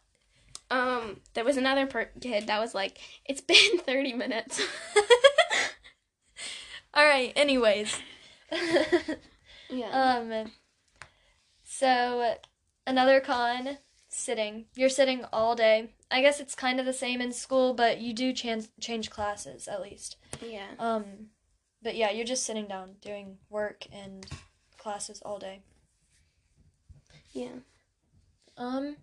Um, 0.69 1.21
there 1.35 1.45
was 1.45 1.57
another 1.57 1.87
per- 1.87 2.11
kid 2.21 2.49
that 2.49 2.59
was 2.59 2.75
like, 2.75 2.99
"It's 3.25 3.41
been 3.41 3.79
30 3.79 4.15
minutes." 4.15 4.61
All 6.97 7.05
right. 7.05 7.31
Anyways, 7.37 8.01
yeah. 9.71 9.91
um, 9.91 10.51
so 11.63 12.37
another 12.87 13.21
con, 13.21 13.77
sitting. 14.09 14.65
You're 14.75 14.89
sitting 14.89 15.27
all 15.31 15.55
day. 15.55 15.91
I 16.11 16.23
guess 16.23 16.41
it's 16.41 16.55
kind 16.55 16.81
of 16.81 16.87
the 16.87 16.95
same 16.95 17.21
in 17.21 17.33
school, 17.33 17.75
but 17.75 18.01
you 18.01 18.15
do 18.15 18.33
change 18.33 18.69
change 18.81 19.11
classes 19.11 19.69
at 19.69 19.83
least. 19.83 20.17
yeah. 20.41 20.69
Um, 20.79 21.05
but 21.83 21.97
yeah, 21.97 22.11
you're 22.11 22.25
just 22.25 22.45
sitting 22.45 22.67
down 22.67 22.95
doing 23.03 23.37
work 23.51 23.85
and 23.93 24.27
classes 24.79 25.21
all 25.23 25.39
day. 25.39 25.61
Yeah. 27.33 27.59
Um. 28.57 28.97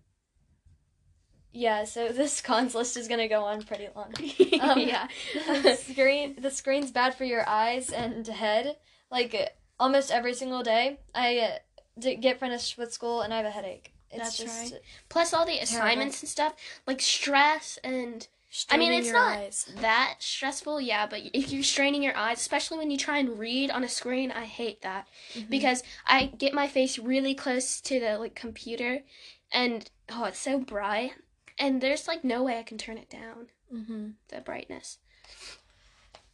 Yeah, 1.54 1.84
so 1.84 2.08
this 2.12 2.40
cons 2.42 2.74
list 2.74 2.96
is 2.96 3.08
gonna 3.08 3.28
go 3.28 3.44
on 3.44 3.62
pretty 3.62 3.88
long. 3.94 4.12
Um, 4.60 4.78
yeah. 4.78 5.08
the 5.62 5.74
screen 5.74 6.36
the 6.38 6.50
screen's 6.50 6.90
bad 6.90 7.14
for 7.14 7.24
your 7.24 7.48
eyes 7.48 7.90
and 7.90 8.26
head 8.26 8.76
like 9.10 9.52
almost 9.80 10.10
every 10.12 10.32
single 10.32 10.62
day 10.62 10.98
i 11.14 11.38
uh, 11.38 12.14
get 12.20 12.38
finished 12.38 12.78
with 12.78 12.92
school 12.92 13.20
and 13.20 13.34
i 13.34 13.38
have 13.38 13.46
a 13.46 13.50
headache 13.50 13.92
it's 14.14 14.36
That's 14.36 14.38
just 14.38 14.72
right. 14.72 14.80
Plus 15.08 15.34
all 15.34 15.44
the 15.44 15.58
assignments 15.58 16.22
and 16.22 16.28
stuff, 16.28 16.54
like 16.86 17.00
stress 17.00 17.78
and 17.82 18.26
Straining 18.48 18.86
I 18.86 18.90
mean, 18.90 19.00
it's 19.00 19.12
not 19.12 19.36
eyes. 19.36 19.68
that 19.80 20.14
stressful, 20.20 20.80
yeah, 20.80 21.08
but 21.08 21.22
if 21.34 21.50
you're 21.50 21.64
straining 21.64 22.04
your 22.04 22.16
eyes, 22.16 22.38
especially 22.38 22.78
when 22.78 22.92
you 22.92 22.96
try 22.96 23.18
and 23.18 23.36
read 23.36 23.68
on 23.72 23.82
a 23.82 23.88
screen, 23.88 24.30
I 24.30 24.44
hate 24.44 24.82
that 24.82 25.08
Mhm. 25.34 25.50
because 25.50 25.82
I 26.06 26.26
get 26.26 26.54
my 26.54 26.68
face 26.68 26.96
really 26.96 27.34
close 27.34 27.80
to 27.80 27.98
the 27.98 28.16
like 28.18 28.36
computer 28.36 29.02
and 29.50 29.90
oh, 30.08 30.24
it's 30.26 30.38
so 30.38 30.60
bright 30.60 31.14
and 31.58 31.80
there's 31.80 32.06
like 32.08 32.24
no 32.24 32.42
way 32.42 32.58
I 32.58 32.62
can 32.62 32.78
turn 32.78 32.98
it 32.98 33.08
down, 33.10 33.48
Mhm. 33.72 34.14
the 34.28 34.40
brightness. 34.40 34.98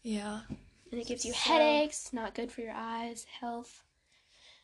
yeah 0.03 0.43
And 0.91 1.00
it 1.00 1.07
gives 1.07 1.25
you 1.25 1.33
So- 1.33 1.39
headaches, 1.39 2.12
not 2.12 2.35
good 2.35 2.50
for 2.50 2.62
your 2.62 2.73
eyes, 2.75 3.25
health. 3.41 3.85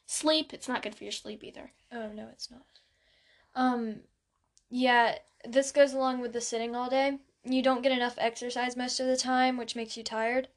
Sleep, 0.07 0.53
it's 0.55 0.69
not 0.69 0.83
good 0.83 0.95
for 0.95 1.05
your 1.05 1.13
sleep 1.13 1.43
either. 1.45 1.73
oh 1.93 2.09
no 2.13 2.29
it's 2.33 2.51
not 2.51 2.63
um 3.55 4.01
yeah 4.71 5.19
this 5.45 5.71
goes 5.73 5.93
along 5.93 6.21
with 6.21 6.33
the 6.33 6.41
sitting 6.41 6.75
all 6.75 6.91
day 6.91 7.19
you 7.45 7.63
don't 7.63 7.83
get 7.83 7.93
enough 7.93 8.17
exercise 8.19 8.77
most 8.77 8.99
of 8.99 9.07
the 9.07 9.17
time 9.17 9.57
which 9.57 9.77
makes 9.77 9.97
you 9.97 10.03
tired 10.03 10.49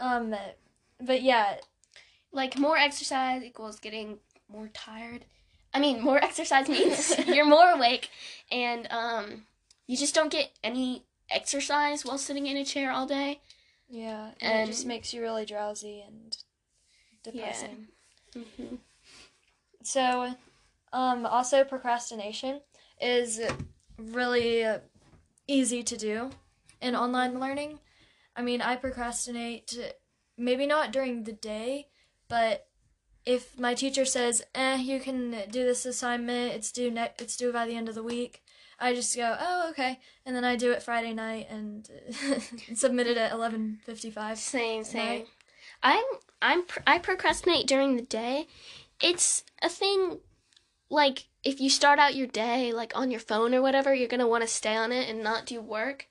um 0.00 0.34
but 1.00 1.22
yeah 1.22 1.56
like 2.32 2.58
more 2.58 2.76
exercise 2.78 3.42
equals 3.42 3.78
getting 3.78 4.18
more 4.48 4.68
tired. 4.68 5.26
I 5.74 5.80
mean, 5.80 6.00
more 6.02 6.18
exercise 6.24 6.68
means 6.68 7.16
you're 7.26 7.44
more 7.46 7.70
awake 7.70 8.10
and 8.50 8.86
um 8.90 9.46
you 9.86 9.96
just 9.96 10.14
don't 10.14 10.30
get 10.32 10.50
any 10.62 11.04
exercise 11.30 12.04
while 12.04 12.18
sitting 12.18 12.46
in 12.46 12.56
a 12.56 12.64
chair 12.64 12.92
all 12.92 13.06
day. 13.06 13.40
yeah 13.88 14.30
and 14.40 14.68
it 14.68 14.72
just 14.72 14.86
makes 14.86 15.12
you 15.14 15.20
really 15.22 15.44
drowsy 15.46 16.02
and 16.06 16.36
depressing 17.22 17.88
hmm 18.34 18.76
So, 19.82 20.34
um, 20.92 21.26
also 21.26 21.64
procrastination 21.64 22.60
is 23.00 23.40
really 23.98 24.64
easy 25.48 25.82
to 25.82 25.96
do 25.96 26.30
in 26.80 26.94
online 26.94 27.40
learning. 27.40 27.80
I 28.36 28.42
mean, 28.42 28.60
I 28.62 28.76
procrastinate 28.76 29.76
maybe 30.36 30.66
not 30.66 30.92
during 30.92 31.24
the 31.24 31.32
day, 31.32 31.88
but 32.28 32.66
if 33.24 33.58
my 33.58 33.74
teacher 33.74 34.04
says, 34.04 34.44
"Eh, 34.54 34.76
you 34.76 35.00
can 35.00 35.30
do 35.50 35.64
this 35.64 35.84
assignment. 35.86 36.54
It's 36.54 36.72
due 36.72 36.90
ne- 36.90 37.12
it's 37.18 37.36
due 37.36 37.52
by 37.52 37.66
the 37.66 37.76
end 37.76 37.88
of 37.88 37.94
the 37.94 38.02
week." 38.02 38.42
I 38.78 38.94
just 38.94 39.14
go, 39.14 39.36
"Oh, 39.38 39.70
okay," 39.70 40.00
and 40.26 40.34
then 40.34 40.44
I 40.44 40.56
do 40.56 40.72
it 40.72 40.82
Friday 40.82 41.14
night 41.14 41.46
and 41.50 41.88
submit 42.74 43.06
it 43.06 43.16
at 43.16 43.32
eleven 43.32 43.80
fifty-five. 43.84 44.38
Same, 44.38 44.84
same. 44.84 45.08
Right. 45.20 45.28
I'm 45.82 46.04
I'm 46.40 46.64
pr- 46.64 46.80
I 46.86 46.98
procrastinate 46.98 47.66
during 47.66 47.96
the 47.96 48.02
day. 48.02 48.48
It's 49.00 49.44
a 49.62 49.68
thing 49.68 50.18
like 50.90 51.26
if 51.42 51.60
you 51.60 51.70
start 51.70 51.98
out 51.98 52.14
your 52.14 52.26
day 52.26 52.72
like 52.72 52.92
on 52.94 53.10
your 53.10 53.20
phone 53.20 53.54
or 53.54 53.62
whatever, 53.62 53.94
you're 53.94 54.08
going 54.08 54.20
to 54.20 54.26
want 54.26 54.42
to 54.42 54.48
stay 54.48 54.76
on 54.76 54.92
it 54.92 55.08
and 55.08 55.22
not 55.22 55.46
do 55.46 55.60
work. 55.60 56.06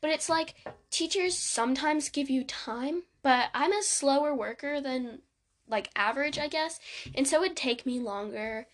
But 0.00 0.10
it's 0.10 0.28
like 0.28 0.54
teachers 0.90 1.36
sometimes 1.36 2.08
give 2.08 2.30
you 2.30 2.44
time, 2.44 3.04
but 3.22 3.48
I'm 3.54 3.72
a 3.72 3.82
slower 3.82 4.34
worker 4.34 4.80
than 4.80 5.22
like 5.68 5.90
average, 5.96 6.38
I 6.38 6.48
guess. 6.48 6.78
And 7.14 7.26
so 7.26 7.42
it'd 7.42 7.56
take 7.56 7.86
me 7.86 7.98
longer 7.98 8.66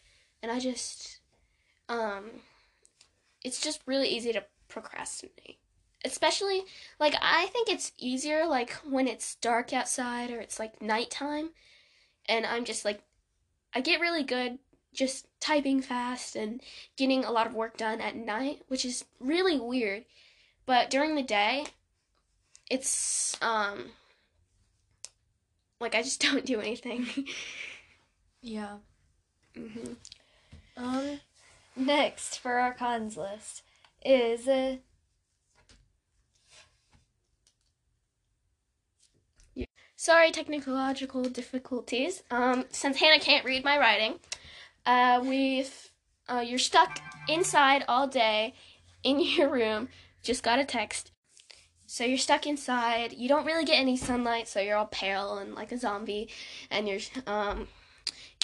and 0.42 0.50
I 0.50 0.58
just 0.58 1.20
um 1.88 2.30
it's 3.42 3.61
just 3.61 3.82
really 3.87 4.08
easy 4.08 4.32
to 4.32 4.44
procrastinate. 4.68 5.58
Especially 6.04 6.62
like 6.99 7.14
I 7.20 7.46
think 7.46 7.68
it's 7.68 7.92
easier 7.99 8.46
like 8.46 8.72
when 8.88 9.06
it's 9.06 9.37
dark 9.37 9.72
outside 9.72 10.30
or 10.30 10.40
it's 10.40 10.58
like 10.58 10.82
nighttime 10.82 11.50
and 12.26 12.46
I'm 12.46 12.64
just 12.64 12.84
like 12.84 13.02
I 13.75 13.80
get 13.80 14.00
really 14.00 14.22
good 14.22 14.58
just 14.92 15.26
typing 15.40 15.80
fast 15.80 16.37
and 16.37 16.61
getting 16.96 17.25
a 17.25 17.32
lot 17.32 17.46
of 17.46 17.54
work 17.54 17.76
done 17.76 18.00
at 18.00 18.14
night, 18.14 18.61
which 18.68 18.84
is 18.84 19.04
really 19.18 19.58
weird. 19.58 20.04
But 20.66 20.90
during 20.90 21.14
the 21.14 21.22
day, 21.22 21.64
it's 22.70 23.37
um 23.42 23.92
like 25.82 25.94
I 25.94 26.02
just 26.02 26.20
don't 26.32 26.46
do 26.46 26.60
anything. 26.60 27.06
Yeah. 28.40 28.78
hmm 29.54 29.92
Um, 30.76 31.20
next 31.76 32.38
for 32.38 32.54
our 32.58 32.74
cons 32.74 33.16
list 33.16 33.62
is 34.04 34.48
uh, 34.48 34.76
Sorry, 39.94 40.32
technological 40.32 41.22
difficulties. 41.22 42.24
Um, 42.28 42.64
since 42.70 42.96
Hannah 42.96 43.20
can't 43.20 43.44
read 43.44 43.62
my 43.62 43.78
writing, 43.78 44.18
uh, 44.84 45.22
we've 45.24 45.90
uh, 46.28 46.40
you're 46.44 46.58
stuck 46.58 46.98
inside 47.28 47.84
all 47.86 48.08
day 48.08 48.54
in 49.04 49.20
your 49.36 49.48
room. 49.48 49.88
Just 50.20 50.42
got 50.42 50.58
a 50.58 50.64
text. 50.64 51.12
So 51.92 52.04
you're 52.04 52.16
stuck 52.16 52.46
inside. 52.46 53.12
You 53.12 53.28
don't 53.28 53.44
really 53.44 53.66
get 53.66 53.78
any 53.78 53.99
sunlight, 53.99 54.49
so 54.49 54.61
you're 54.61 54.78
all 54.78 54.87
pale 54.87 55.37
and 55.37 55.54
like 55.54 55.72
a 55.72 55.76
zombie, 55.76 56.30
and 56.70 56.88
you're 56.88 57.00
um, 57.26 57.68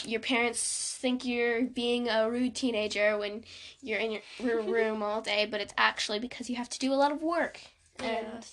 your 0.05 0.21
parents 0.21 0.95
think 1.01 1.25
you're 1.25 1.63
being 1.63 2.11
a 2.11 2.31
rude 2.31 2.55
teenager 2.55 3.17
when 3.17 3.45
you're 3.81 4.01
in 4.01 4.21
your 4.39 4.63
room 4.63 5.03
all 5.03 5.23
day, 5.23 5.47
but 5.47 5.63
it's 5.63 5.73
actually 5.79 6.19
because 6.19 6.51
you 6.51 6.57
have 6.57 6.69
to 6.69 6.79
do 6.79 6.93
a 6.93 7.01
lot 7.03 7.11
of 7.11 7.23
work. 7.23 7.59
And 8.01 8.45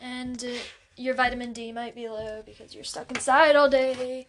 and 0.00 0.42
uh, 0.42 0.56
your 0.96 1.12
vitamin 1.12 1.52
D 1.52 1.70
might 1.70 1.94
be 1.94 2.08
low 2.08 2.42
because 2.46 2.74
you're 2.74 2.82
stuck 2.82 3.10
inside 3.10 3.56
all 3.56 3.68
day. 3.68 4.26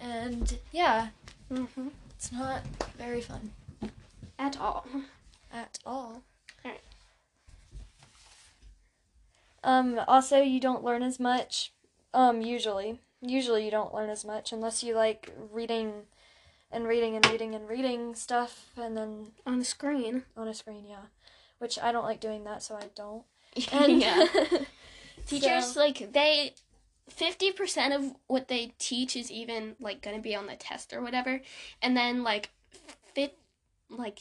And 0.00 0.58
yeah, 0.72 1.10
Mm-hmm. 1.52 1.86
it's 2.10 2.32
not 2.32 2.62
very 2.98 3.20
fun 3.20 3.52
At 4.40 4.58
all. 4.58 4.84
at 5.52 5.78
all. 5.86 6.24
Um 9.64 10.00
also 10.08 10.40
you 10.40 10.60
don't 10.60 10.84
learn 10.84 11.02
as 11.02 11.18
much 11.20 11.72
um 12.14 12.40
usually. 12.42 12.98
Usually 13.22 13.64
you 13.64 13.70
don't 13.70 13.92
learn 13.94 14.08
as 14.10 14.24
much 14.24 14.52
unless 14.52 14.82
you 14.82 14.94
like 14.94 15.30
reading 15.52 16.02
and 16.72 16.86
reading 16.86 17.16
and 17.16 17.26
reading 17.30 17.54
and 17.54 17.68
reading 17.68 18.14
stuff 18.14 18.66
and 18.76 18.96
then 18.96 19.32
On 19.46 19.58
the 19.58 19.64
screen. 19.64 20.22
on 20.36 20.48
a 20.48 20.54
screen, 20.54 20.84
yeah. 20.88 21.06
Which 21.58 21.78
I 21.78 21.92
don't 21.92 22.04
like 22.04 22.20
doing 22.20 22.44
that, 22.44 22.62
so 22.62 22.76
I 22.76 22.84
don't. 22.94 23.24
And 23.72 24.00
yeah. 24.00 24.24
Teachers 25.26 25.72
So- 25.74 25.80
like 25.80 26.12
they 26.12 26.54
50% 27.10 27.94
of 27.94 28.14
what 28.28 28.46
they 28.48 28.72
teach 28.78 29.16
is 29.16 29.30
even 29.30 29.74
like 29.80 30.00
going 30.00 30.14
to 30.16 30.22
be 30.22 30.34
on 30.36 30.46
the 30.46 30.54
test 30.54 30.92
or 30.92 31.02
whatever. 31.02 31.40
And 31.82 31.96
then 31.96 32.22
like 32.22 32.50
fit 33.14 33.36
like 33.90 34.20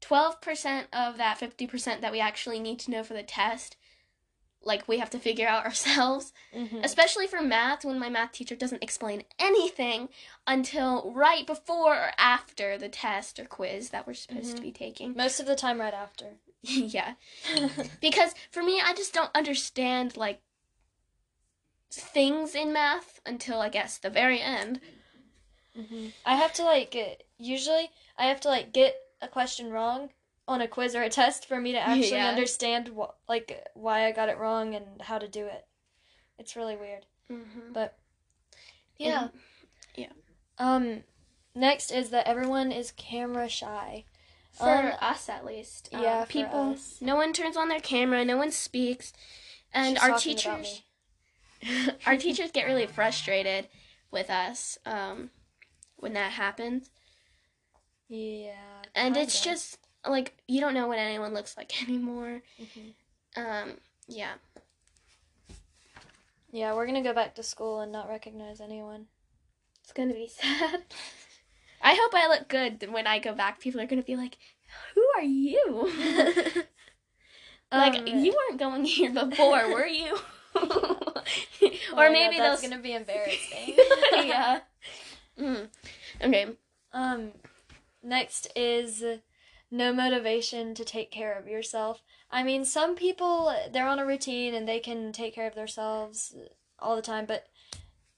12% 0.00 0.84
of 0.92 1.18
that 1.18 1.38
50% 1.38 2.00
that 2.00 2.10
we 2.12 2.18
actually 2.20 2.58
need 2.58 2.78
to 2.80 2.90
know 2.90 3.04
for 3.04 3.12
the 3.12 3.22
test 3.22 3.76
like 4.62 4.86
we 4.88 4.98
have 4.98 5.10
to 5.10 5.18
figure 5.18 5.48
out 5.48 5.64
ourselves. 5.70 6.32
Mhm. 6.54 6.84
Especially 6.84 7.26
for 7.26 7.40
math 7.40 7.84
when 7.84 7.98
my 7.98 8.08
math 8.08 8.32
teacher 8.32 8.54
doesn't 8.56 8.82
explain 8.82 9.24
anything 9.38 10.08
until 10.46 11.12
right 11.14 11.46
before 11.46 11.94
or 11.96 12.12
after 12.18 12.76
the 12.78 12.88
test 12.88 13.38
or 13.38 13.44
quiz 13.44 13.90
that 13.90 14.06
we're 14.06 14.14
supposed 14.14 14.56
to 14.56 14.58
Mhm. 14.58 14.62
be 14.62 14.72
taking. 14.72 15.14
Most 15.16 15.40
of 15.40 15.46
the 15.46 15.56
time 15.56 15.80
right 15.80 15.94
after. 15.94 16.36
yeah. 16.62 17.14
Because 18.00 18.34
for 18.50 18.62
me, 18.62 18.80
I 18.84 18.92
just 18.94 19.14
don't 19.14 19.30
understand 19.34 20.16
like 20.16 20.40
things 21.92 22.54
in 22.54 22.72
math 22.72 23.20
until 23.26 23.60
I 23.60 23.68
guess 23.68 23.98
the 23.98 24.10
very 24.10 24.40
end. 24.40 24.80
I 26.26 26.36
have 26.36 26.52
to 26.54 26.62
like 26.64 26.94
usually 27.38 27.90
I 28.18 28.26
have 28.26 28.40
to 28.40 28.48
like 28.48 28.72
get 28.72 28.96
a 29.22 29.28
question 29.28 29.70
wrong 29.70 30.10
on 30.50 30.60
a 30.60 30.66
quiz 30.68 30.96
or 30.96 31.02
a 31.02 31.08
test 31.08 31.46
for 31.46 31.60
me 31.60 31.72
to 31.72 31.78
actually 31.88 32.10
Yeah. 32.10 32.28
understand 32.28 32.88
what 32.88 33.14
like 33.28 33.66
why 33.74 34.06
I 34.06 34.12
got 34.12 34.28
it 34.28 34.36
wrong 34.38 34.74
and 34.74 35.00
how 35.00 35.18
to 35.18 35.28
do 35.28 35.46
it. 35.46 35.64
It's 36.38 36.56
really 36.56 36.76
weird. 36.76 37.06
Mm-hmm. 37.30 37.72
But 37.72 37.96
Yeah. 38.98 39.28
Yeah. 39.94 40.12
Um 40.58 41.04
next 41.54 41.90
is 41.92 42.10
that 42.10 42.26
everyone 42.26 42.72
is 42.72 42.92
camera 42.92 43.48
shy. 43.48 44.04
For 44.52 44.68
Um, 44.68 44.92
us, 45.00 45.28
at 45.28 45.44
least. 45.46 45.88
Um, 45.92 46.02
yeah, 46.02 46.24
for 46.24 46.30
people. 46.32 46.76
No 47.00 47.14
one 47.14 47.32
turns 47.32 47.56
on 47.56 47.68
their 47.68 47.78
camera. 47.78 48.24
No 48.24 48.36
one 48.36 48.50
speaks, 48.50 49.12
and 49.72 49.96
She's 49.96 50.02
our 50.02 50.18
teachers. 50.18 50.82
our 52.06 52.16
teachers 52.24 52.50
get 52.50 52.66
really 52.66 52.86
frustrated 52.88 53.68
with 54.10 54.28
us 54.28 54.76
um, 54.84 55.30
when 55.96 56.14
that 56.14 56.32
happens, 56.32 56.90
Yeah. 58.08 58.82
and 58.96 59.16
it's 59.16 59.40
just 59.40 59.78
like 60.06 60.34
you 60.48 60.60
don't 60.60 60.74
know 60.74 60.86
what 60.88 60.98
anyone 60.98 61.34
looks 61.34 61.56
like 61.56 61.82
anymore. 61.88 62.42
Mhm. 62.60 62.92
Um, 63.36 63.72
yeah. 64.08 64.34
Yeah, 66.52 66.74
we're 66.74 66.86
gonna 66.86 67.02
go 67.02 67.12
back 67.14 67.34
to 67.36 67.42
school 67.42 67.80
and 67.80 67.92
not 67.92 68.08
recognize 68.08 68.60
anyone. 68.60 69.06
It's 69.84 69.92
gonna 69.92 70.14
be 70.14 70.28
sad. 70.32 70.82
I 71.82 71.94
hope 71.94 72.12
I 72.14 72.28
look 72.28 72.48
good 72.48 72.90
when 72.92 73.06
I 73.06 73.18
go 73.18 73.34
back. 73.34 73.60
People 73.60 73.80
are 73.80 73.86
gonna 73.86 74.02
be 74.02 74.16
like, 74.16 74.36
"Who 74.94 75.04
are 75.16 75.22
you?" 75.22 75.90
like 77.72 77.94
Um, 78.00 78.06
you 78.06 78.32
weren't 78.36 78.58
going 78.58 78.84
here 78.84 79.12
before, 79.12 79.68
were 79.72 79.86
you? 79.86 80.18
oh 80.56 81.22
or 81.96 82.10
maybe 82.10 82.36
God, 82.36 82.44
that's 82.44 82.60
those. 82.62 82.70
gonna 82.70 82.82
be 82.82 82.94
embarrassing. 82.94 83.76
yeah. 84.12 84.60
Mm. 85.38 85.68
Okay. 86.22 86.46
Um, 86.92 87.30
next 88.02 88.48
is 88.56 89.04
no 89.70 89.92
motivation 89.92 90.74
to 90.74 90.84
take 90.84 91.10
care 91.10 91.38
of 91.38 91.46
yourself. 91.46 92.02
I 92.30 92.42
mean, 92.42 92.64
some 92.64 92.94
people 92.96 93.54
they're 93.72 93.88
on 93.88 93.98
a 93.98 94.06
routine 94.06 94.54
and 94.54 94.68
they 94.68 94.80
can 94.80 95.12
take 95.12 95.34
care 95.34 95.46
of 95.46 95.54
themselves 95.54 96.34
all 96.78 96.96
the 96.96 97.02
time, 97.02 97.26
but 97.26 97.48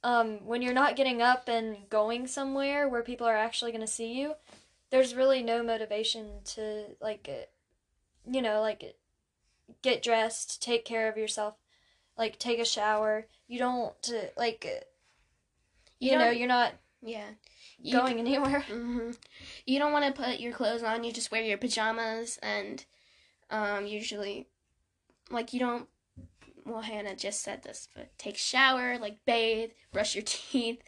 um, 0.05 0.45
when 0.45 0.63
you're 0.63 0.73
not 0.73 0.97
getting 0.97 1.23
up 1.23 1.49
and 1.49 1.89
going 1.89 2.27
somewhere 2.27 2.89
where 2.89 3.03
people 3.03 3.27
are 3.27 3.37
actually 3.37 3.71
going 3.71 3.83
to 3.83 3.87
see 3.87 4.13
you, 4.13 4.35
there's 4.91 5.15
really 5.15 5.43
no 5.43 5.63
motivation 5.63 6.41
to 6.45 6.85
like, 7.01 7.29
you 8.31 8.43
know, 8.43 8.61
like 8.61 8.97
get 9.83 10.03
dressed, 10.03 10.61
take 10.63 10.85
care 10.85 11.09
of 11.09 11.17
yourself, 11.17 11.57
like 12.19 12.39
take 12.39 12.59
a 12.59 12.65
shower. 12.65 13.27
You 13.47 13.59
don't 13.59 14.13
like, 14.37 14.67
uh, 14.69 14.85
you, 16.01 16.19
know, 16.19 16.31
you're 16.31 16.49
not 16.49 16.73
Yeah. 17.03 17.29
You 17.83 17.93
going 17.93 18.19
anywhere. 18.19 18.61
hmm 18.69 19.11
You 19.67 19.79
don't 19.79 19.93
want 19.93 20.05
to 20.05 20.23
put 20.23 20.41
your 20.41 20.53
clothes 20.53 20.83
on. 20.83 21.05
You 21.05 21.13
just 21.13 21.33
wear 21.33 21.43
your 21.43 21.59
pajamas, 21.59 22.39
and 22.43 22.85
um, 23.51 23.87
usually, 23.87 24.47
like 25.31 25.53
you 25.53 25.61
don't. 25.61 25.89
Well, 26.65 26.83
Hannah 26.83 27.17
just 27.17 27.43
said 27.43 27.65
this, 27.65 27.89
but 27.95 28.17
take 28.19 28.37
shower, 28.37 28.97
like 28.99 29.19
bathe, 29.27 29.71
brush 29.93 30.15
your 30.15 30.23
teeth, 30.27 30.81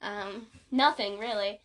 um, 0.00 0.46
nothing 0.70 1.18
really, 1.18 1.60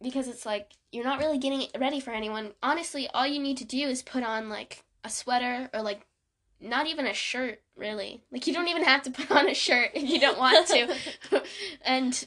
because 0.00 0.26
it's 0.26 0.46
like 0.46 0.72
you're 0.90 1.04
not 1.04 1.18
really 1.18 1.38
getting 1.38 1.68
ready 1.78 2.00
for 2.00 2.12
anyone. 2.12 2.52
Honestly, 2.62 3.08
all 3.12 3.26
you 3.26 3.40
need 3.40 3.58
to 3.58 3.64
do 3.64 3.86
is 3.86 4.02
put 4.02 4.22
on 4.22 4.48
like 4.48 4.84
a 5.04 5.10
sweater 5.10 5.68
or 5.74 5.82
like 5.82 6.06
not 6.60 6.86
even 6.86 7.06
a 7.06 7.14
shirt 7.14 7.60
really. 7.76 8.22
Like 8.32 8.46
you 8.46 8.54
don't 8.54 8.68
even 8.68 8.84
have 8.84 9.02
to 9.02 9.10
put 9.10 9.30
on 9.30 9.48
a 9.48 9.54
shirt 9.54 9.90
if 9.94 10.08
you 10.08 10.18
don't 10.20 10.38
want 10.38 10.66
to. 10.68 10.94
And 11.84 12.26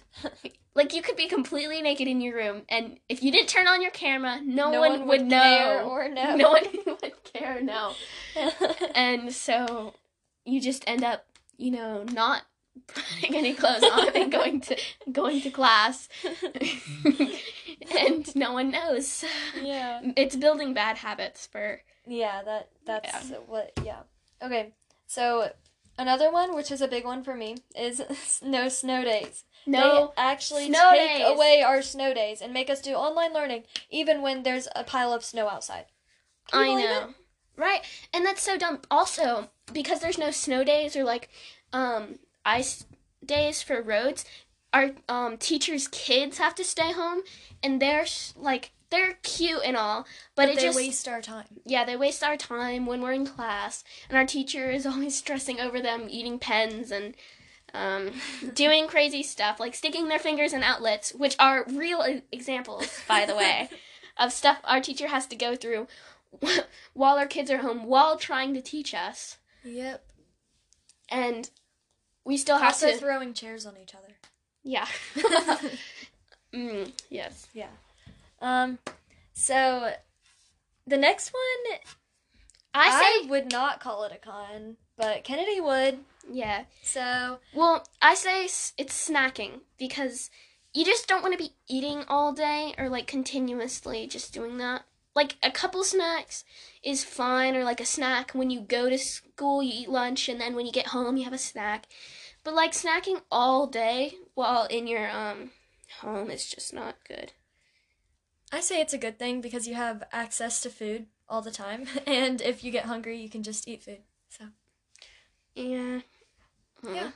like 0.76 0.94
you 0.94 1.02
could 1.02 1.16
be 1.16 1.28
completely 1.28 1.82
naked 1.82 2.08
in 2.08 2.22
your 2.22 2.36
room 2.36 2.62
and 2.70 3.00
if 3.10 3.22
you 3.22 3.32
didn't 3.32 3.50
turn 3.50 3.68
on 3.68 3.82
your 3.82 3.92
camera 3.92 4.40
no, 4.44 4.80
one, 4.80 5.08
would, 5.08 5.30
care 5.30 5.82
know. 5.82 5.90
or 5.90 6.08
know. 6.14 6.36
no 6.36 6.52
one 6.52 6.64
would 6.86 7.24
care 7.24 7.62
no. 7.62 7.94
And 8.96 9.34
so 9.34 9.96
you 10.46 10.62
just 10.62 10.84
end 10.88 11.04
up 11.04 11.26
you 11.58 11.72
know 11.72 12.04
not 12.04 12.44
putting 12.88 13.36
any 13.36 13.54
clothes 13.54 13.84
on 13.84 14.16
and 14.16 14.32
going 14.32 14.62
to 14.62 14.78
going 15.12 15.42
to 15.42 15.50
class. 15.50 16.08
And 17.96 18.36
no 18.36 18.54
one 18.54 18.72
knows. 18.72 19.26
Yeah. 19.62 20.02
it's 20.16 20.36
building 20.36 20.74
bad 20.74 20.98
habits 20.98 21.48
for 21.48 21.82
Yeah, 22.06 22.42
that 22.44 22.70
that's 22.86 23.32
what 23.48 23.72
yeah. 23.84 24.02
Okay. 24.42 24.74
So 25.08 25.52
another 25.98 26.32
one 26.32 26.56
which 26.56 26.72
is 26.72 26.82
a 26.82 26.88
big 26.88 27.06
one 27.06 27.24
for 27.24 27.36
me 27.36 27.58
is 27.76 28.02
no 28.44 28.70
snow 28.70 29.04
days. 29.04 29.44
no 29.66 30.14
they 30.16 30.22
actually 30.22 30.68
snow 30.68 30.92
take 30.94 31.18
days. 31.18 31.28
away 31.28 31.62
our 31.66 31.82
snow 31.82 32.14
days 32.14 32.42
and 32.42 32.54
make 32.54 32.70
us 32.70 32.82
do 32.82 32.94
online 32.94 33.34
learning 33.34 33.64
even 33.90 34.22
when 34.22 34.44
there's 34.44 34.68
a 34.76 34.84
pile 34.84 35.12
of 35.14 35.24
snow 35.24 35.48
outside. 35.50 35.86
I 36.54 36.74
know. 36.74 37.14
Right. 37.56 37.82
And 38.14 38.26
that's 38.26 38.42
so 38.42 38.58
dumb. 38.58 38.80
Also, 38.90 39.50
because 39.74 40.00
there's 40.00 40.18
no 40.18 40.32
snow 40.32 40.64
days 40.64 40.96
or 40.96 41.04
like 41.04 41.30
um 41.74 42.20
ice 42.46 42.86
days 43.26 43.62
for 43.62 43.82
roads, 43.82 44.26
our 44.74 44.92
um 45.10 45.38
teachers' 45.38 45.88
kids 45.90 46.38
have 46.38 46.56
to 46.56 46.64
stay 46.64 46.92
home 46.94 47.22
and 47.62 47.82
they're 47.82 48.06
like 48.36 48.72
they're 48.92 49.18
cute 49.24 49.62
and 49.64 49.78
all, 49.78 50.04
but, 50.36 50.44
But 50.44 50.50
it 50.50 50.56
they 50.58 50.62
just 50.64 50.78
waste 50.78 51.08
our 51.08 51.22
time. 51.22 51.46
yeah, 51.66 51.84
they 51.86 51.96
waste 51.96 52.24
our 52.24 52.38
time 52.38 52.86
when 52.86 53.02
we're 53.02 53.12
in 53.14 53.26
class 53.26 53.84
and 54.10 54.18
our 54.18 54.26
teacher 54.26 54.70
is 54.72 54.86
always 54.88 55.16
stressing 55.16 55.60
over 55.60 55.80
them 55.82 56.08
eating 56.10 56.40
pens 56.40 56.92
and 56.92 57.16
um, 57.74 58.12
doing 58.54 58.88
crazy 58.88 59.22
stuff 59.22 59.60
like 59.60 59.76
sticking 59.76 60.08
their 60.08 60.18
fingers 60.20 60.54
in 60.54 60.64
outlets, 60.64 61.14
which 61.14 61.36
are 61.40 61.66
real 61.68 62.22
examples, 62.32 63.00
by 63.08 63.26
the 63.26 63.36
way, 63.36 63.70
of 64.18 64.34
stuff 64.34 64.58
our 64.64 64.82
teacher 64.82 65.08
has 65.08 65.28
to 65.28 65.36
go 65.36 65.56
through 65.56 65.88
while 66.94 67.18
our 67.18 67.28
kids 67.28 67.50
are 67.52 67.58
home 67.60 67.84
while 67.86 68.18
trying 68.18 68.54
to 68.56 68.62
teach 68.62 68.94
us. 68.94 69.38
Yep. 69.64 70.04
And 71.10 71.50
we 72.26 72.38
still 72.38 72.58
have 72.58 72.68
Also 72.74 72.92
to. 72.92 72.98
throwing 72.98 73.34
chairs 73.34 73.66
on 73.66 73.76
each 73.82 73.94
other. 73.96 74.16
yeah. 74.64 74.88
mm, 76.54 76.92
yes. 77.10 77.48
Um 78.42 78.80
so 79.34 79.94
the 80.88 80.98
next 80.98 81.32
one 81.34 81.80
I 82.74 83.24
I, 83.24 83.28
would 83.28 83.52
not 83.52 83.80
call 83.80 84.04
it 84.04 84.12
a 84.12 84.18
con, 84.18 84.78
but 84.96 85.24
Kennedy 85.24 85.60
would. 85.60 86.00
yeah. 86.32 86.66
So 86.84 87.40
Well, 87.54 87.88
I 88.02 88.14
say 88.14 88.44
it's 88.46 89.10
snacking 89.10 89.62
because 89.78 90.30
you 90.74 90.86
just 90.86 91.08
don't 91.08 91.24
want 91.24 91.34
to 91.34 91.44
be 91.44 91.56
eating 91.68 92.04
all 92.08 92.32
day 92.32 92.74
or 92.78 92.90
like 92.90 93.08
continuously 93.08 94.08
just 94.08 94.34
doing 94.34 94.58
that. 94.60 94.84
Like 95.16 95.38
a 95.42 95.52
couple 95.52 95.84
snacks 95.84 96.44
is 96.84 97.04
fine, 97.04 97.56
or 97.56 97.64
like 97.64 97.82
a 97.82 97.86
snack 97.86 98.32
when 98.32 98.52
you 98.52 98.62
go 98.62 98.90
to 98.90 98.98
school, 98.98 99.64
you 99.64 99.82
eat 99.82 99.90
lunch, 99.90 100.30
and 100.30 100.40
then 100.40 100.56
when 100.56 100.66
you 100.66 100.72
get 100.72 100.88
home, 100.88 101.18
you 101.18 101.24
have 101.24 101.34
a 101.34 101.38
snack. 101.40 101.88
But 102.44 102.54
like 102.54 102.72
snacking 102.72 103.22
all 103.32 103.66
day 103.68 104.14
while 104.36 104.66
in 104.66 104.88
your 104.88 105.10
um 105.10 105.52
home 106.02 106.30
is 106.30 106.46
just 106.48 106.74
not 106.74 106.96
good. 107.08 107.34
I 108.52 108.60
say 108.62 108.82
it's 108.82 108.94
a 108.94 108.98
good 108.98 109.20
thing 109.20 109.42
because 109.42 109.68
you 109.68 109.76
have 109.76 110.04
access 110.12 110.62
to 110.62 110.70
food 110.70 111.06
all 111.28 111.42
the 111.42 111.52
time, 111.52 111.88
and 112.08 112.42
if 112.42 112.64
you 112.64 112.72
get 112.72 112.86
hungry, 112.86 113.18
you 113.20 113.30
can 113.30 113.44
just 113.44 113.68
eat 113.68 113.84
food. 113.84 114.00
So 114.30 114.46
Yeah. 115.56 116.02
Yeah. 116.84 117.12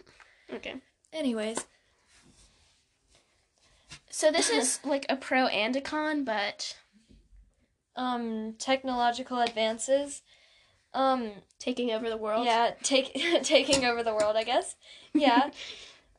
Okay. 0.51 0.75
Anyways, 1.11 1.65
So 4.13 4.31
this 4.31 4.49
is 4.49 4.79
like 4.85 5.07
a 5.09 5.15
pro 5.15 5.47
and 5.47 5.75
a 5.75 5.81
con, 5.81 6.23
but 6.23 6.77
um, 7.95 8.53
technological 8.59 9.39
advances. 9.39 10.21
Um, 10.93 11.31
taking 11.57 11.89
over 11.89 12.07
the 12.07 12.17
world. 12.17 12.45
yeah, 12.45 12.71
take 12.83 13.11
taking 13.43 13.83
over 13.85 14.03
the 14.03 14.13
world, 14.13 14.35
I 14.35 14.43
guess. 14.43 14.75
Yeah. 15.15 15.49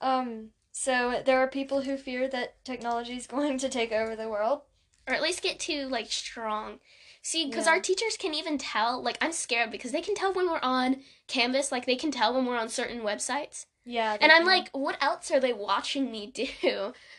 um, 0.00 0.48
so 0.72 1.22
there 1.24 1.38
are 1.38 1.46
people 1.46 1.82
who 1.82 1.96
fear 1.96 2.26
that 2.28 2.64
technology 2.64 3.16
is 3.16 3.28
going 3.28 3.58
to 3.58 3.68
take 3.68 3.92
over 3.92 4.16
the 4.16 4.28
world. 4.28 4.62
Or 5.08 5.14
at 5.14 5.22
least 5.22 5.42
get 5.42 5.58
too 5.60 5.86
like 5.88 6.10
strong. 6.10 6.80
See, 7.22 7.46
because 7.46 7.64
Yeah. 7.66 7.72
our 7.72 7.80
teachers 7.80 8.16
can 8.18 8.34
even 8.34 8.58
tell. 8.58 9.02
Like, 9.02 9.16
I'm 9.20 9.32
scared 9.32 9.70
because 9.70 9.92
they 9.92 10.02
can 10.02 10.14
tell 10.14 10.34
when 10.34 10.46
we're 10.46 10.58
on 10.62 11.02
Canvas. 11.26 11.72
Like, 11.72 11.86
they 11.86 11.96
can 11.96 12.10
tell 12.10 12.34
when 12.34 12.44
we're 12.44 12.58
on 12.58 12.68
certain 12.68 13.00
websites. 13.00 13.64
Yeah. 13.86 14.16
And 14.20 14.30
I'm 14.30 14.38
can- 14.42 14.46
like, 14.46 14.68
what 14.72 15.02
else 15.02 15.30
are 15.30 15.40
they 15.40 15.54
watching 15.54 16.10
me 16.12 16.26
do? 16.26 16.46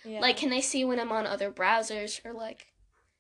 yeah. 0.04 0.20
Like, 0.20 0.38
can 0.38 0.52
they 0.52 0.62
see 0.62 0.86
when 0.86 1.00
I'm 1.00 1.12
on 1.12 1.26
other 1.26 1.52
browsers 1.52 2.24
or 2.24 2.34
like, 2.34 2.68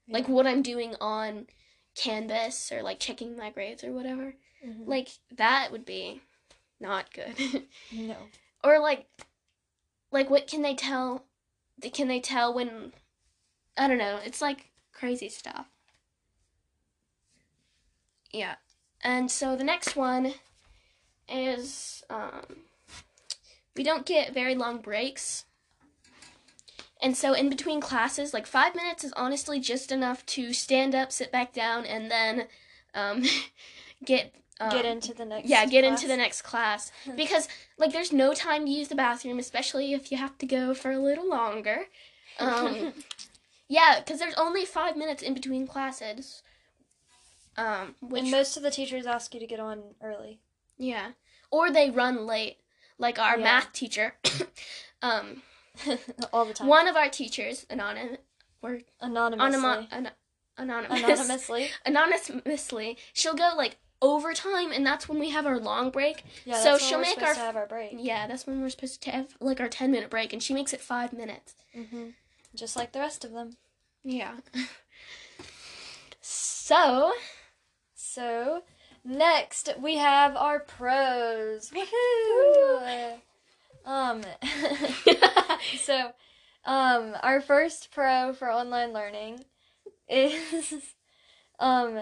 like 0.08 0.28
what 0.30 0.45
I'm 0.45 0.62
doing 0.62 0.95
on 1.01 1.47
Canvas 1.95 2.71
or 2.71 2.84
like 2.84 2.99
checking 2.99 3.36
my 3.36 3.49
grades 3.49 3.84
or 3.84 3.91
whatever? 3.91 4.36
Mhm. 4.63 4.88
Like, 4.88 5.10
that 5.36 5.71
would 5.71 5.86
be 5.86 6.21
not 6.80 7.12
good. 7.13 7.65
no. 7.91 8.15
or 8.63 8.78
like, 8.80 9.08
like 10.12 10.30
what 10.30 10.45
can 10.45 10.62
they 10.62 10.75
tell? 10.75 11.25
Can 11.93 12.08
they 12.08 12.19
tell 12.19 12.54
when? 12.54 12.93
I 13.78 13.88
don't 13.88 13.98
know. 13.98 14.20
It's 14.26 14.42
like 14.42 14.70
crazy 14.94 15.30
stuff. 15.30 15.68
Yeah. 18.32 18.56
And 19.04 19.30
so 19.32 19.56
the 19.56 19.64
next 19.64 19.96
one 19.96 20.34
is 21.30 22.04
um, 22.10 22.44
we 23.76 23.84
don't 23.84 24.06
get 24.06 24.34
very 24.34 24.56
long 24.56 24.80
breaks. 24.80 25.46
And 27.02 27.16
so 27.16 27.34
in 27.34 27.50
between 27.50 27.82
classes, 27.82 28.34
like 28.34 28.48
five 28.48 28.74
minutes 28.76 29.04
is 29.04 29.14
honestly 29.14 29.60
just 29.60 29.92
enough 29.92 30.26
to 30.28 30.54
stand 30.54 30.96
up, 30.96 31.12
sit 31.12 31.32
back 31.32 31.54
down, 31.54 31.86
and 31.86 32.10
then 32.10 32.48
um, 32.94 33.24
get 34.06 34.34
um, 34.60 34.70
Get 34.70 34.86
into 34.86 35.14
the 35.14 35.26
next. 35.26 35.50
yeah 35.50 35.66
get 35.66 35.84
class. 35.84 36.00
into 36.02 36.08
the 36.08 36.16
next 36.16 36.42
class 36.44 36.90
because 37.18 37.50
like 37.78 37.92
there's 37.92 38.14
no 38.14 38.34
time 38.34 38.66
to 38.66 38.72
use 38.72 38.88
the 38.88 38.96
bathroom, 38.96 39.38
especially 39.38 39.94
if 39.94 40.12
you 40.12 40.18
have 40.18 40.38
to 40.38 40.46
go 40.46 40.74
for 40.74 40.92
a 40.92 41.00
little 41.00 41.28
longer. 41.30 41.86
Um, 42.38 42.92
yeah, 43.67 43.99
because 43.99 44.19
there's 44.19 44.34
only 44.36 44.65
five 44.65 44.95
minutes 44.97 45.23
in 45.23 45.34
between 45.34 45.67
classes. 45.67 46.41
Um, 47.58 47.95
which 48.01 48.23
and 48.23 48.32
most 48.32 48.58
of 48.58 48.63
the 48.63 48.71
teachers 48.71 49.06
ask 49.06 49.34
you 49.34 49.39
to 49.39 49.47
get 49.47 49.60
on 49.62 49.82
early. 50.01 50.39
yeah, 50.78 51.12
or 51.51 51.71
they 51.71 51.89
run 51.89 52.25
late, 52.25 52.58
like 52.97 53.17
our 53.17 53.38
Yeah. 53.38 53.43
math 53.43 53.71
teacher. 53.73 54.15
um, 55.01 55.41
All 56.34 56.45
the 56.45 56.54
time. 56.54 56.67
one 56.67 56.88
of 56.88 56.95
our 56.97 57.10
teachers, 57.10 57.65
anonymous, 57.69 58.17
or 58.62 58.80
anonymously. 58.99 59.58
anonymous, 59.58 59.88
an- 59.91 60.12
anonymous, 60.58 60.99
Anonymously. 60.99 61.69
anonymously, 61.86 62.97
she'll 63.13 63.36
go 63.36 63.51
like 63.56 63.78
overtime, 64.01 64.71
and 64.73 64.86
that's 64.86 65.08
when 65.08 65.17
we 65.19 65.30
have 65.30 65.45
our 65.45 65.58
long 65.60 65.91
break. 65.91 66.23
Yeah. 66.43 66.56
So 66.58 66.71
that's 66.71 66.82
when 66.82 66.89
she'll 66.89 66.97
we're 66.97 67.01
make 67.04 67.13
supposed 67.13 67.28
our- 67.30 67.34
to 67.36 67.39
have 67.41 67.56
our 67.56 67.67
break. 67.67 67.91
Yeah, 67.97 68.28
that's 68.28 68.45
when 68.45 68.62
we're 68.62 68.69
supposed 68.69 69.01
to 69.04 69.12
have 69.12 69.28
like 69.39 69.62
our 69.62 69.69
ten 69.69 69.91
minute 69.91 70.10
break, 70.10 70.34
and 70.34 70.43
she 70.43 70.54
makes 70.54 70.73
it 70.73 70.82
five 70.82 71.13
minutes. 71.13 71.56
hmm 71.73 72.10
Just 72.56 72.76
like 72.76 72.91
the 72.91 73.00
rest 73.00 73.24
of 73.26 73.32
them. 73.32 73.58
Yeah. 74.04 74.36
so, 76.22 77.13
So 78.15 78.63
next 79.04 79.74
we 79.80 79.98
have 79.98 80.36
our 80.36 80.60
pros. 80.60 81.70
Woohoo! 81.72 83.20
um. 83.86 84.24
so, 85.80 86.13
um, 86.65 87.15
our 87.22 87.41
first 87.41 87.91
pro 87.91 88.32
for 88.32 88.50
online 88.50 88.94
learning 88.94 89.44
is 90.08 90.96
um 91.60 92.00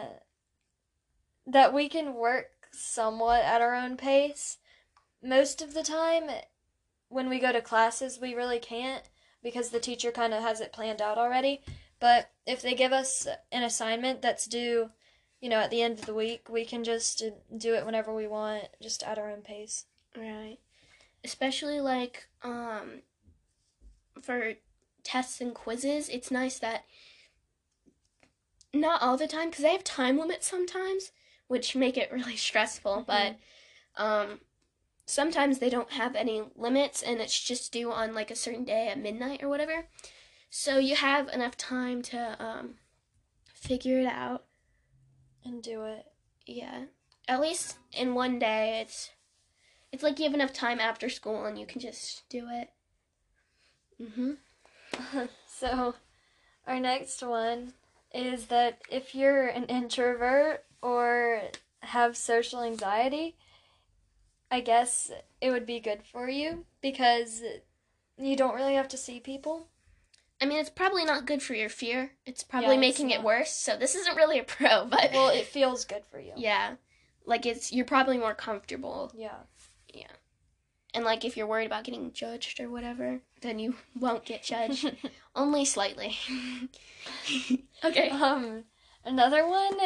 that 1.48 1.74
we 1.74 1.90
can 1.90 2.14
work 2.14 2.52
somewhat 2.72 3.42
at 3.44 3.62
our 3.62 3.74
own 3.74 3.98
pace. 3.98 4.58
Most 5.22 5.62
of 5.62 5.74
the 5.74 5.84
time, 5.84 6.30
when 7.10 7.28
we 7.28 7.40
go 7.40 7.52
to 7.52 7.62
classes, 7.62 8.20
we 8.22 8.34
really 8.34 8.60
can't 8.60 9.04
because 9.44 9.70
the 9.70 9.80
teacher 9.80 10.12
kind 10.12 10.34
of 10.34 10.42
has 10.42 10.62
it 10.62 10.74
planned 10.74 11.02
out 11.02 11.18
already. 11.18 11.62
But 12.00 12.32
if 12.48 12.62
they 12.62 12.74
give 12.74 12.92
us 12.92 13.28
an 13.52 13.64
assignment 13.64 14.22
that's 14.22 14.46
due, 14.46 14.90
you 15.42 15.50
know, 15.50 15.60
at 15.60 15.70
the 15.70 15.82
end 15.82 16.00
of 16.00 16.06
the 16.06 16.14
week, 16.14 16.48
we 16.50 16.66
can 16.66 16.84
just 16.84 17.24
do 17.56 17.76
it 17.76 17.86
whenever 17.86 18.14
we 18.14 18.28
want, 18.28 18.64
just 18.82 19.04
at 19.04 19.18
our 19.18 19.30
own 19.30 19.42
pace. 19.42 19.86
right. 20.18 20.58
Especially 21.24 21.80
like 21.80 22.28
um 22.42 23.02
for 24.22 24.54
tests 25.04 25.42
and 25.42 25.54
quizzes, 25.54 26.10
it's 26.10 26.32
nice 26.32 26.60
that 26.60 26.86
not 28.74 29.02
all 29.02 29.18
the 29.18 29.28
time 29.28 29.52
cuz 29.52 29.62
they 29.62 29.72
have 29.72 29.84
time 29.84 30.18
limits 30.18 30.48
sometimes, 30.48 31.12
which 31.48 31.76
make 31.76 31.98
it 31.98 32.12
really 32.18 32.38
stressful, 32.38 33.04
but 33.08 33.36
um 33.96 34.40
sometimes 35.06 35.60
they 35.60 35.70
don't 35.70 35.92
have 35.92 36.16
any 36.16 36.44
limits 36.56 37.02
and 37.02 37.20
it's 37.20 37.40
just 37.42 37.72
due 37.72 37.92
on 37.92 38.14
like 38.14 38.32
a 38.32 38.36
certain 38.36 38.64
day 38.64 38.88
at 38.88 39.00
midnight 39.00 39.44
or 39.44 39.50
whatever. 39.50 39.88
So 40.50 40.78
you 40.78 40.96
have 40.96 41.28
enough 41.30 41.58
time 41.58 42.02
to 42.04 42.38
um 42.44 42.76
figure 43.54 44.00
it 44.00 44.08
out. 44.08 44.46
And 45.44 45.62
do 45.62 45.84
it. 45.84 46.06
Yeah. 46.46 46.86
At 47.28 47.42
least 47.42 47.78
in 47.92 48.14
one 48.14 48.40
day 48.40 48.80
it's 48.82 49.12
it's 49.92 50.04
like 50.04 50.18
you 50.18 50.26
have 50.26 50.34
enough 50.34 50.54
time 50.54 50.80
after 50.80 51.10
school 51.10 51.46
and 51.46 51.58
you 51.58 51.66
can 51.66 51.80
just 51.80 52.28
do 52.30 52.48
it. 52.50 52.70
Mhm. 54.02 54.38
so, 55.48 55.96
our 56.68 56.80
next 56.80 57.22
one 57.22 57.74
is 58.14 58.48
that 58.48 58.82
if 58.90 59.16
you're 59.16 59.48
an 59.48 59.66
introvert 59.66 60.66
or 60.82 61.42
have 61.82 62.18
social 62.18 62.62
anxiety, 62.62 63.36
I 64.54 64.60
guess 64.60 65.10
it 65.42 65.50
would 65.50 65.66
be 65.66 65.80
good 65.80 66.04
for 66.04 66.30
you 66.30 66.66
because 66.80 67.42
you 68.20 68.36
don't 68.36 68.54
really 68.54 68.76
have 68.76 68.88
to 68.90 68.98
see 68.98 69.20
people. 69.20 69.70
I 70.40 70.46
mean, 70.46 70.60
it's 70.60 70.70
probably 70.70 71.04
not 71.06 71.26
good 71.26 71.42
for 71.42 71.56
your 71.56 71.70
fear. 71.70 72.12
It's 72.28 72.44
probably 72.44 72.76
it's 72.76 72.80
making 72.80 73.10
it 73.10 73.24
worse. 73.24 73.52
So 73.52 73.76
this 73.76 73.96
isn't 73.96 74.16
really 74.16 74.38
a 74.38 74.44
pro, 74.44 74.86
but 74.90 75.10
Well, 75.12 75.30
it 75.30 75.48
feels 75.48 75.86
good 75.86 76.06
for 76.06 76.20
you. 76.20 76.34
yeah. 76.38 76.76
Like 77.26 77.48
it's 77.48 77.74
you're 77.74 77.84
probably 77.84 78.20
more 78.20 78.36
comfortable. 78.36 79.12
Yeah, 79.16 79.38
yeah. 79.92 80.12
And 80.94 81.04
like 81.04 81.26
if 81.26 81.36
you're 81.36 81.48
worried 81.48 81.66
about 81.66 81.86
getting 81.86 82.12
judged 82.12 82.60
or 82.60 82.70
whatever, 82.70 83.22
then 83.42 83.58
you 83.58 83.74
won't 84.00 84.24
get 84.24 84.44
judged. 84.44 84.96
Only 85.36 85.66
slightly. 85.66 86.16
okay. 87.84 88.10
Um, 88.10 88.66
another 89.04 89.48
one, 89.48 89.80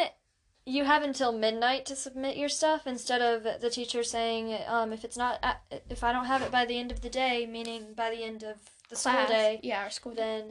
you 0.68 0.84
have 0.84 1.02
until 1.02 1.32
midnight 1.32 1.86
to 1.86 1.96
submit 1.96 2.36
your 2.36 2.48
stuff 2.50 2.86
instead 2.86 3.22
of 3.22 3.60
the 3.60 3.70
teacher 3.70 4.02
saying, 4.02 4.56
um, 4.66 4.92
if 4.92 5.02
it's 5.04 5.16
not, 5.16 5.38
at, 5.42 5.62
if 5.88 6.04
I 6.04 6.12
don't 6.12 6.26
have 6.26 6.42
it 6.42 6.50
by 6.50 6.66
the 6.66 6.78
end 6.78 6.92
of 6.92 7.00
the 7.00 7.08
day, 7.08 7.46
meaning 7.46 7.94
by 7.96 8.10
the 8.10 8.22
end 8.22 8.42
of 8.42 8.56
the 8.90 8.96
school 8.96 9.26
day, 9.26 9.60
Yeah, 9.62 9.82
our 9.82 9.90
school 9.90 10.12
day. 10.12 10.20
then, 10.22 10.48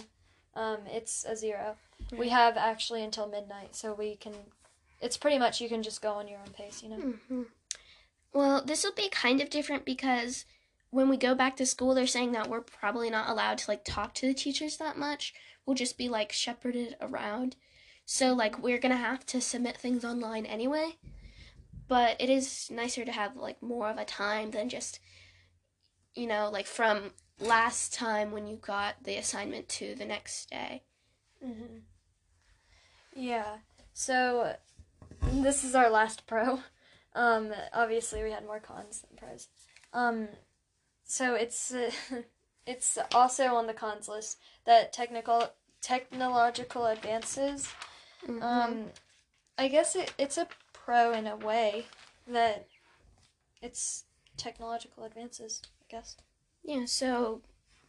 um, 0.55 0.79
it's 0.87 1.23
a 1.23 1.35
zero. 1.35 1.75
We 2.17 2.29
have 2.29 2.57
actually 2.57 3.03
until 3.03 3.27
midnight, 3.27 3.75
so 3.75 3.93
we 3.93 4.15
can. 4.15 4.33
It's 5.01 5.17
pretty 5.17 5.37
much 5.37 5.61
you 5.61 5.69
can 5.69 5.83
just 5.83 6.01
go 6.01 6.13
on 6.13 6.27
your 6.27 6.39
own 6.39 6.51
pace, 6.53 6.81
you 6.81 6.89
know. 6.89 6.95
hmm 7.27 7.43
Well, 8.33 8.63
this 8.63 8.83
will 8.83 8.93
be 8.93 9.09
kind 9.09 9.41
of 9.41 9.49
different 9.49 9.85
because 9.85 10.45
when 10.89 11.09
we 11.09 11.17
go 11.17 11.35
back 11.35 11.57
to 11.57 11.65
school, 11.65 11.93
they're 11.93 12.07
saying 12.07 12.31
that 12.31 12.49
we're 12.49 12.61
probably 12.61 13.09
not 13.09 13.29
allowed 13.29 13.57
to 13.59 13.69
like 13.71 13.83
talk 13.85 14.13
to 14.15 14.27
the 14.27 14.33
teachers 14.33 14.77
that 14.77 14.97
much. 14.97 15.33
We'll 15.65 15.75
just 15.75 15.97
be 15.97 16.09
like 16.09 16.31
shepherded 16.31 16.95
around. 17.01 17.55
So 18.09 18.33
like 18.33 18.57
we're 18.63 18.77
gonna 18.79 18.95
have 18.95 19.25
to 19.27 19.41
submit 19.41 19.75
things 19.75 20.05
online 20.05 20.45
anyway. 20.45 20.95
But 21.89 22.15
it 22.21 22.29
is 22.29 22.71
nicer 22.71 23.03
to 23.03 23.11
have 23.11 23.35
like 23.35 23.61
more 23.61 23.89
of 23.89 23.97
a 23.97 24.05
time 24.05 24.51
than 24.51 24.69
just 24.69 24.99
you 26.15 26.25
know 26.25 26.49
like 26.49 26.67
from 26.67 27.11
last 27.39 27.93
time 27.93 28.31
when 28.31 28.47
you 28.47 28.55
got 28.55 29.03
the 29.03 29.17
assignment 29.17 29.67
to 29.69 29.93
the 29.93 30.05
next 30.05 30.49
day. 30.49 30.83
Mm-hmm. 31.45 31.79
Yeah. 33.13 33.57
So 33.93 34.55
this 35.33 35.65
is 35.65 35.75
our 35.75 35.89
last 35.89 36.25
pro. 36.27 36.61
Um, 37.13 37.51
obviously 37.73 38.23
we 38.23 38.31
had 38.31 38.45
more 38.45 38.61
cons 38.61 39.01
than 39.01 39.17
pros. 39.17 39.49
Um, 39.91 40.29
so 41.03 41.35
it's 41.35 41.73
uh, 41.73 41.91
it's 42.65 42.97
also 43.13 43.47
on 43.55 43.67
the 43.67 43.73
cons 43.73 44.07
list 44.07 44.37
that 44.65 44.93
technical 44.93 45.51
technological 45.81 46.85
advances. 46.85 47.67
Mhm. 48.25 48.41
Um, 48.41 48.91
I 49.57 49.67
guess 49.67 49.95
it, 49.95 50.13
it's 50.17 50.37
a 50.37 50.47
pro 50.73 51.13
in 51.13 51.27
a 51.27 51.35
way 51.35 51.85
that 52.27 52.67
it's 53.61 54.05
technological 54.37 55.03
advances. 55.03 55.61
I 55.81 55.85
guess. 55.89 56.17
Yeah, 56.63 56.85
so, 56.85 57.41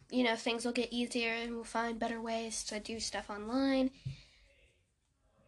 you 0.09 0.23
know, 0.23 0.35
things 0.35 0.65
will 0.65 0.71
get 0.73 0.91
easier 0.91 1.33
and 1.33 1.53
we'll 1.55 1.63
find 1.63 1.99
better 1.99 2.21
ways 2.21 2.63
to 2.65 2.79
do 2.79 2.99
stuff 2.99 3.29
online. 3.29 3.91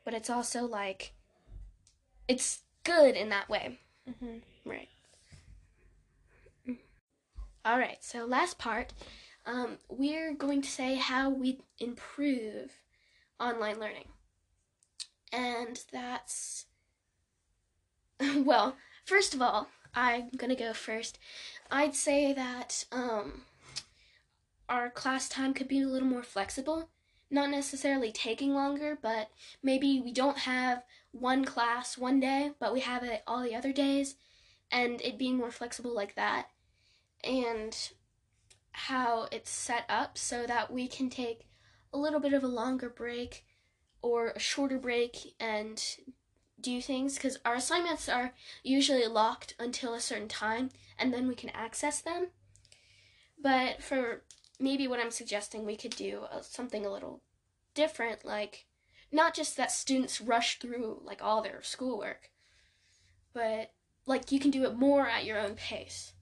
But 0.04 0.14
it's 0.14 0.30
also 0.30 0.66
like, 0.66 1.14
it's 2.28 2.62
good 2.84 3.16
in 3.16 3.30
that 3.30 3.50
way. 3.50 3.80
hmm 4.20 4.38
Right. 4.66 4.90
All 7.64 7.78
right, 7.78 8.04
so 8.04 8.26
last 8.26 8.58
part, 8.58 8.92
um, 9.46 9.78
we're 9.90 10.34
going 10.34 10.62
to 10.64 10.70
say 10.70 10.96
how 10.96 11.30
we 11.30 11.60
improve 11.80 12.72
online 13.40 13.80
learning. 13.80 14.08
And 15.32 15.80
that's, 15.92 16.66
well, 18.36 18.76
first 19.06 19.34
of 19.34 19.42
all, 19.42 19.68
I'm 19.94 20.30
to 20.50 20.56
go 20.56 20.74
first. 20.74 21.20
I'd 21.70 21.96
say 21.96 22.34
that 22.34 22.86
um, 22.92 23.44
our 24.70 24.90
class 24.90 25.28
time 25.28 25.54
could 25.54 25.68
be 25.68 25.82
a 25.82 25.88
little 25.88 26.08
more 26.08 26.24
flexible. 26.24 26.90
Not 27.30 27.50
necessarily 27.50 28.12
taking 28.12 28.54
longer, 28.54 28.98
but 29.02 29.30
maybe 29.64 30.02
we 30.04 30.12
don't 30.12 30.40
have 30.40 30.84
one 31.12 31.46
class 31.46 31.98
one 31.98 32.20
day, 32.20 32.52
but 32.60 32.74
we 32.74 32.82
have 32.82 33.04
it 33.04 33.24
all 33.26 33.44
the 33.44 33.56
other 33.56 33.72
days, 33.72 34.16
and 34.70 35.02
it 35.02 35.18
being 35.18 35.38
more 35.38 35.52
flexible 35.52 35.94
like 35.96 36.16
that. 36.16 36.48
And 37.24 37.76
how 38.72 39.28
it's 39.32 39.50
set 39.50 39.86
up 39.88 40.18
so 40.18 40.46
that 40.46 40.72
we 40.72 40.88
can 40.88 41.10
take 41.10 41.46
a 41.94 41.98
little 41.98 42.20
bit 42.20 42.34
of 42.34 42.44
a 42.44 42.48
longer 42.48 42.90
break 42.90 43.46
or 44.02 44.30
a 44.30 44.40
shorter 44.40 44.78
break 44.78 45.36
and 45.40 45.98
do 46.60 46.82
things 46.82 47.16
because 47.16 47.40
our 47.44 47.56
assignments 47.56 48.08
are 48.08 48.34
usually 48.64 49.08
locked 49.08 49.56
until 49.60 49.94
a 49.94 50.00
certain 50.00 50.28
time 50.28 50.70
and 50.98 51.14
then 51.14 51.28
we 51.28 51.36
can 51.36 51.50
access 51.52 52.02
them. 52.02 52.28
But 53.42 53.82
for 53.82 54.24
maybe 54.60 54.88
what 54.88 55.00
I'm 55.00 55.12
suggesting, 55.12 55.66
we 55.66 55.76
could 55.76 55.96
do 55.96 56.22
uh, 56.32 56.42
something 56.42 56.86
a 56.86 56.92
little 56.92 57.22
different, 57.74 58.24
like 58.24 58.66
not 59.12 59.34
just 59.34 59.58
that 59.58 59.72
students 59.72 60.22
rush 60.22 60.60
through 60.60 61.02
like 61.04 61.24
all 61.24 61.42
their 61.42 61.62
schoolwork, 61.64 62.30
but 63.34 63.72
like 64.06 64.32
you 64.32 64.40
can 64.40 64.52
do 64.52 64.64
it 64.64 64.76
more 64.76 65.08
at 65.08 65.26
your 65.26 65.40
own 65.40 65.56
pace. 65.56 66.14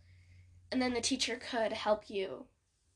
And 0.71 0.81
then 0.81 0.93
the 0.93 1.01
teacher 1.01 1.35
could 1.37 1.73
help 1.73 2.09
you 2.09 2.45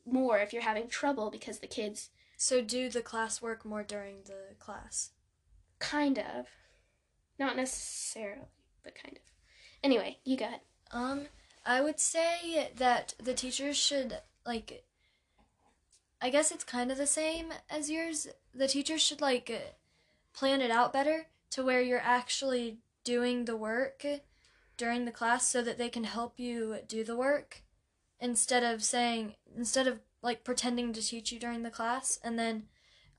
more 0.06 0.40
if 0.40 0.54
you're 0.54 0.62
having 0.62 0.88
trouble 0.88 1.30
because 1.32 1.60
the 1.60 1.68
kids 1.68 2.10
So 2.44 2.62
do 2.62 2.90
the 2.90 3.02
classwork 3.02 3.64
more 3.64 3.84
during 3.84 4.24
the 4.26 4.56
class. 4.60 5.12
kind 5.80 6.20
of 6.20 6.48
not 7.40 7.56
necessarily, 7.56 8.50
but 8.84 8.96
kind 9.02 9.16
of. 9.16 9.24
Anyway, 9.82 10.18
you 10.26 10.36
got 10.36 10.60
Um, 10.92 11.28
I 11.66 11.80
would 11.80 12.02
say 12.02 12.70
that 12.76 13.14
the 13.18 13.34
teachers 13.34 13.78
should 13.78 14.20
like. 14.46 14.84
I 16.22 16.30
guess 16.30 16.52
it's 16.52 16.66
kind 16.66 16.92
of 16.92 16.98
the 16.98 17.08
same 17.08 17.54
as 17.70 17.90
yours. 17.90 18.28
The 18.54 18.68
teachers 18.68 19.02
should 19.02 19.22
like 19.22 19.50
plan 20.34 20.60
it 20.60 20.70
out 20.70 20.92
better 20.92 21.28
to 21.52 21.64
where 21.64 21.82
you're 21.82 22.02
actually 22.04 22.80
doing 23.06 23.46
the 23.46 23.56
work 23.56 24.06
during 24.76 25.06
the 25.06 25.14
class 25.14 25.48
so 25.48 25.62
that 25.62 25.78
they 25.78 25.88
can 25.88 26.04
help 26.04 26.38
you 26.42 26.80
do 26.90 27.06
the 27.06 27.16
work 27.16 27.64
instead 28.20 28.64
of 28.64 28.84
saying 28.84 29.36
instead 29.56 29.88
of 29.88 30.02
like 30.24 30.44
pretending 30.44 30.94
to 30.94 31.02
teach 31.02 31.32
you 31.32 31.40
during 31.40 31.62
the 31.62 31.70
class 31.70 32.20
and 32.24 32.40
then 32.40 32.64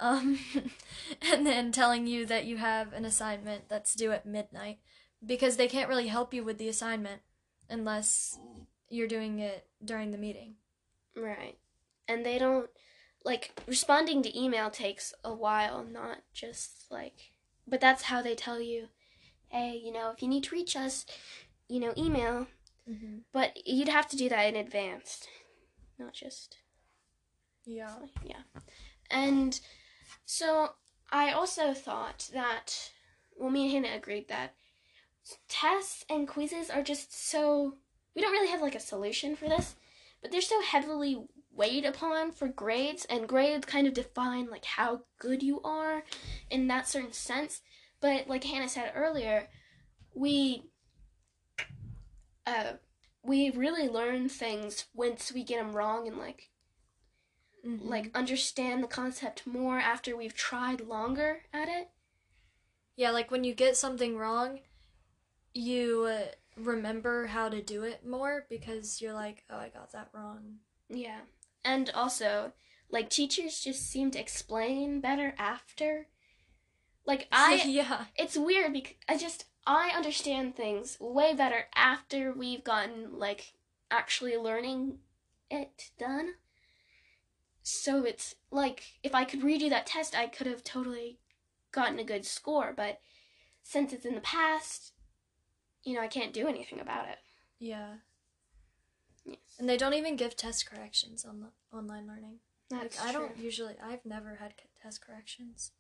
um 0.01 0.39
and 1.33 1.47
then 1.47 1.71
telling 1.71 2.07
you 2.07 2.27
that 2.27 2.47
you 2.47 2.57
have 2.57 2.93
an 2.93 3.05
assignment 3.05 3.69
that's 3.69 3.95
due 3.95 4.11
at 4.11 4.27
midnight 4.27 4.79
because 5.25 5.57
they 5.57 5.69
can't 5.69 5.89
really 5.89 6.09
help 6.09 6.35
you 6.35 6.43
with 6.43 6.59
the 6.59 6.69
assignment 6.69 7.23
unless 7.71 8.39
you're 8.89 9.09
doing 9.09 9.39
it 9.39 9.67
during 9.85 10.11
the 10.11 10.19
meeting. 10.19 10.55
right. 11.17 11.57
And 12.07 12.25
they 12.27 12.39
don't 12.39 12.69
like 13.25 13.59
responding 13.67 14.23
to 14.23 14.39
email 14.39 14.69
takes 14.69 15.15
a 15.25 15.33
while, 15.33 15.83
not 15.83 16.19
just 16.35 16.87
like 16.91 17.31
but 17.67 17.81
that's 17.81 18.05
how 18.05 18.23
they 18.23 18.35
tell 18.35 18.61
you, 18.61 18.89
hey, 19.49 19.81
you 19.83 19.93
know, 19.93 20.11
if 20.11 20.23
you 20.23 20.29
need 20.29 20.45
to 20.45 20.55
reach 20.55 20.77
us, 20.77 21.07
you 21.69 21.81
know, 21.81 21.95
email. 21.97 22.47
Mm-hmm. 22.89 23.19
But 23.33 23.67
you'd 23.67 23.89
have 23.89 24.07
to 24.09 24.17
do 24.17 24.29
that 24.29 24.43
in 24.43 24.57
advance, 24.57 25.27
not 25.99 26.13
just 26.13 26.59
Yeah. 27.67 27.95
yeah. 28.25 28.43
And 29.11 29.59
so 30.25 30.71
I 31.11 31.33
also 31.33 31.73
thought 31.75 32.31
that, 32.33 32.91
well, 33.37 33.51
me 33.51 33.65
and 33.65 33.87
Hannah 33.87 33.97
agreed 33.97 34.29
that 34.29 34.55
tests 35.49 36.05
and 36.09 36.29
quizzes 36.29 36.71
are 36.71 36.83
just 36.83 37.13
so, 37.13 37.75
we 38.15 38.23
don't 38.23 38.33
really 38.33 38.51
have 38.51 38.63
like 38.63 38.75
a 38.75 38.81
solution 38.81 39.37
for 39.37 39.49
this, 39.49 39.77
but 40.21 40.31
they're 40.31 40.41
so 40.41 40.61
heavily 40.61 41.25
weighed 41.53 41.85
upon 41.85 42.33
for 42.33 42.49
grades, 42.49 43.05
and 43.05 43.29
grades 43.29 43.67
kind 43.67 43.87
of 43.87 43.95
define 43.95 44.51
like 44.51 44.65
how 44.65 45.03
good 45.19 45.43
you 45.43 45.61
are 45.63 46.05
in 46.51 46.67
that 46.69 46.89
certain 46.89 47.13
sense. 47.13 47.63
But 48.01 48.29
like 48.29 48.45
Hannah 48.45 48.69
said 48.69 48.93
earlier, 48.95 49.49
we, 50.15 50.65
uh, 52.47 52.73
we 53.23 53.51
really 53.51 53.89
learn 53.89 54.29
things 54.29 54.87
once 54.95 55.33
we 55.33 55.45
get 55.45 55.59
them 55.59 55.73
wrong 55.75 56.07
and 56.09 56.19
like 56.19 56.51
Mhm. 57.65 57.81
like 57.89 58.11
understand 58.15 58.83
the 58.83 58.89
concept 58.89 59.47
more 59.47 59.79
after 59.79 60.17
we've 60.17 60.35
tried 60.35 60.83
longer 60.83 61.43
at 61.53 61.69
it. 61.69 61.91
yeah, 62.97 63.11
like 63.11 63.31
when 63.31 63.43
you 63.45 63.55
get 63.55 63.77
something 63.77 64.17
wrong, 64.17 64.61
you 65.53 66.05
uh, 66.05 66.27
remember 66.57 67.27
how 67.27 67.49
to 67.49 67.61
do 67.63 67.83
it 67.83 68.07
more 68.07 68.47
because 68.49 69.01
you're 69.01 69.13
like, 69.15 69.45
oh, 69.51 69.57
I 69.57 69.69
got 69.71 69.93
that 69.93 70.11
wrong. 70.13 70.59
Yeah. 70.89 71.21
And 71.65 71.91
also, 71.91 72.53
like 72.91 73.09
teachers 73.11 73.61
just 73.61 73.89
seem 73.91 74.11
to 74.13 74.21
explain 74.21 75.01
better 75.01 75.35
after. 75.39 76.09
Like 77.07 77.27
I 77.33 77.63
yeah. 77.67 78.05
it's 78.17 78.37
weird 78.37 78.73
because 78.73 78.95
I 79.09 79.17
just 79.17 79.47
I 79.67 79.91
understand 79.97 80.55
things 80.55 80.97
way 81.01 81.35
better 81.35 81.67
after 81.75 82.33
we've 82.33 82.63
gotten 82.63 83.19
like 83.19 83.55
actually 83.91 84.37
learning 84.37 84.99
it 85.51 85.91
done. 85.99 86.35
So 87.65 88.05
it's 88.05 88.35
like 88.51 88.85
if 89.03 89.15
I 89.15 89.25
could 89.25 89.41
redo 89.41 89.71
that 89.71 89.87
test, 89.87 90.15
I 90.15 90.27
could 90.27 90.47
have 90.47 90.63
totally 90.63 91.19
gotten 91.73 91.99
a 91.99 92.05
good 92.05 92.27
score, 92.27 92.75
but 92.77 93.01
since 93.63 93.95
it's 93.95 94.05
in 94.05 94.15
the 94.15 94.21
past, 94.21 94.93
you 95.83 95.95
know, 95.95 96.03
I 96.03 96.07
can't 96.07 96.35
do 96.35 96.47
anything 96.47 96.79
about 96.79 97.09
it. 97.09 97.17
Yeah. 97.59 97.95
Yes. 99.25 99.39
And 99.59 99.67
they 99.67 99.79
don't 99.79 99.95
even 99.95 100.17
give 100.17 100.37
test 100.37 100.71
corrections 100.71 101.25
on 101.25 101.41
the 101.41 101.77
online 101.77 102.07
learning. 102.07 102.41
That's 102.69 103.01
like 103.01 103.09
I 103.09 103.13
don't 103.13 103.39
usually 103.39 103.77
I've 103.83 104.05
never 104.05 104.37
had 104.37 104.53
test 104.83 105.01
corrections. 105.01 105.73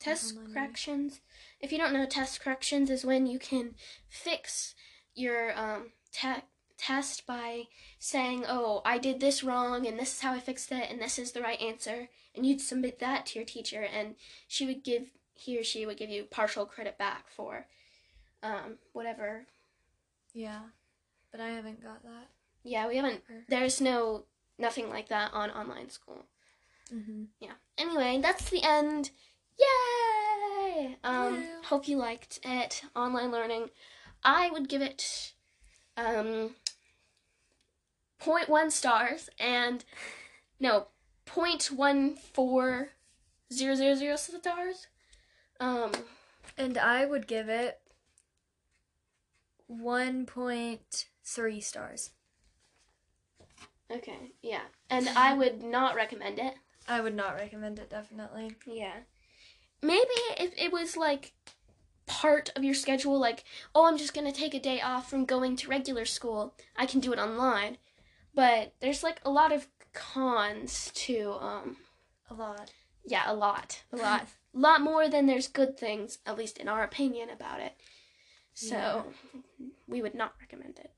Test 0.00 0.30
online 0.30 0.44
learning. 0.44 0.54
corrections. 0.54 1.20
If 1.60 1.72
you 1.72 1.78
don't 1.78 1.92
know, 1.92 2.06
test 2.06 2.40
corrections 2.40 2.88
is 2.88 3.04
when 3.04 3.26
you 3.26 3.38
can 3.38 3.74
fix 4.08 4.74
your 5.14 5.58
um, 5.58 5.92
te- 6.10 6.44
test 6.78 7.26
by 7.26 7.64
saying, 7.98 8.44
"Oh, 8.48 8.80
I 8.84 8.98
did 8.98 9.20
this 9.20 9.44
wrong, 9.44 9.86
and 9.86 9.98
this 9.98 10.14
is 10.14 10.20
how 10.20 10.32
I 10.32 10.40
fixed 10.40 10.72
it, 10.72 10.90
and 10.90 11.00
this 11.00 11.18
is 11.18 11.32
the 11.32 11.42
right 11.42 11.60
answer," 11.60 12.08
and 12.34 12.46
you'd 12.46 12.60
submit 12.60 12.98
that 13.00 13.26
to 13.26 13.38
your 13.38 13.46
teacher, 13.46 13.82
and 13.82 14.14
she 14.46 14.64
would 14.66 14.82
give 14.82 15.10
he 15.34 15.58
or 15.58 15.64
she 15.64 15.86
would 15.86 15.96
give 15.96 16.10
you 16.10 16.24
partial 16.24 16.66
credit 16.66 16.98
back 16.98 17.28
for 17.30 17.66
um, 18.42 18.78
whatever. 18.92 19.46
Yeah. 20.34 20.60
But 21.30 21.40
I 21.40 21.50
haven't 21.50 21.82
got 21.82 22.02
that. 22.02 22.28
Yeah, 22.64 22.88
we 22.88 22.96
haven't. 22.96 23.22
There's 23.48 23.80
no 23.80 24.24
nothing 24.58 24.88
like 24.88 25.08
that 25.08 25.32
on 25.32 25.50
online 25.50 25.90
school. 25.90 26.24
Mm-hmm. 26.92 27.24
yeah. 27.38 27.52
Anyway, 27.76 28.18
that's 28.22 28.48
the 28.50 28.62
end. 28.62 29.10
Yay! 29.58 30.96
Um, 31.04 31.34
Woo. 31.34 31.42
hope 31.64 31.86
you 31.86 31.98
liked 31.98 32.40
it. 32.42 32.82
Online 32.96 33.30
learning. 33.30 33.70
I 34.24 34.50
would 34.50 34.68
give 34.68 34.82
it 34.82 35.32
um 35.96 36.50
0.1 38.24 38.70
stars 38.72 39.28
and 39.38 39.84
no 40.60 40.86
0.14000 41.26 44.18
stars. 44.40 44.86
Um, 45.60 45.92
And 46.56 46.78
I 46.78 47.04
would 47.06 47.26
give 47.26 47.48
it 47.48 47.80
1.3 49.70 51.62
stars. 51.62 52.10
okay, 53.90 54.32
yeah. 54.42 54.62
And 54.90 55.08
I 55.10 55.34
would 55.34 55.62
not 55.62 55.94
recommend 55.94 56.38
it. 56.38 56.54
I 56.88 57.00
would 57.00 57.14
not 57.14 57.34
recommend 57.34 57.78
it 57.78 57.90
definitely. 57.90 58.52
Yeah. 58.66 58.94
Maybe 59.82 60.08
if 60.38 60.52
it 60.56 60.72
was 60.72 60.96
like 60.96 61.32
part 62.06 62.50
of 62.56 62.64
your 62.64 62.74
schedule, 62.74 63.18
like, 63.18 63.44
oh, 63.74 63.84
I'm 63.86 63.98
just 63.98 64.14
gonna 64.14 64.32
take 64.32 64.54
a 64.54 64.60
day 64.60 64.80
off 64.80 65.10
from 65.10 65.24
going 65.26 65.56
to 65.56 65.68
regular 65.68 66.04
school, 66.04 66.54
I 66.76 66.86
can 66.86 67.00
do 67.00 67.12
it 67.12 67.18
online. 67.18 67.78
But 68.38 68.74
there's 68.78 69.02
like 69.02 69.20
a 69.24 69.30
lot 69.30 69.50
of 69.52 69.66
cons 69.92 70.92
to, 70.94 71.32
um, 71.40 71.76
A 72.30 72.34
lot. 72.34 72.70
yeah, 73.04 73.24
a 73.26 73.34
lot. 73.34 73.82
A 73.92 73.96
lot. 74.06 74.26
A 74.54 74.58
lot 74.58 74.80
more 74.80 75.08
than 75.08 75.26
there's 75.26 75.48
good 75.48 75.76
things, 75.76 76.18
at 76.24 76.38
least 76.38 76.56
in 76.58 76.68
our 76.68 76.84
opinion 76.84 77.30
about 77.30 77.58
it. 77.60 77.72
So, 78.54 78.76
Yeah. 78.76 79.68
we 79.88 80.02
would 80.02 80.14
not 80.14 80.34
recommend 80.40 80.78
it. 80.78 80.92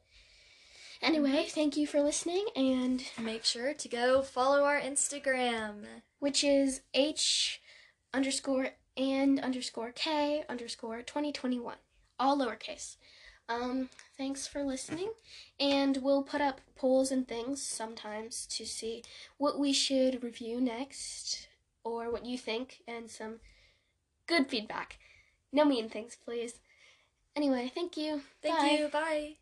Anyway, 1.01 1.47
thank 1.49 1.79
you 1.79 1.87
for 1.87 2.03
listening, 2.03 2.45
and 2.55 3.03
Make 3.19 3.47
sure 3.47 3.73
to 3.73 3.89
go 3.89 4.21
follow 4.21 4.65
our 4.65 4.79
Instagram. 4.79 5.87
which 6.19 6.45
is 6.45 6.83
H 6.93 7.63
underscore 8.13 8.73
and 8.99 9.41
underscore 9.41 9.93
K 9.93 10.45
underscore 10.47 11.01
2021. 11.01 11.77
All 12.19 12.37
lowercase. 12.37 12.97
Um, 13.49 13.89
thanks 14.21 14.47
for 14.47 14.63
listening, 14.63 15.11
and 15.59 15.97
we'll 16.03 16.23
put 16.23 16.43
up 16.43 16.61
polls 16.77 17.11
and 17.11 17.27
things 17.27 17.63
sometimes 17.63 18.45
to 18.45 18.67
see 18.67 19.03
what 19.39 19.59
we 19.59 19.73
should 19.73 20.23
review 20.23 20.61
next 20.61 21.49
or 21.85 22.13
what 22.13 22.27
you 22.27 22.37
think 22.37 22.83
and 22.87 23.11
some 23.11 23.37
good 24.27 24.47
feedback. 24.47 24.99
No 25.55 25.65
mean 25.65 25.89
things, 25.89 26.19
please. 26.23 26.61
Anyway, 27.35 27.73
thank 27.75 27.97
you. 27.97 28.21
Thank 28.43 28.59
Bye. 28.59 28.79
you. 28.79 28.89
Bye. 28.89 29.40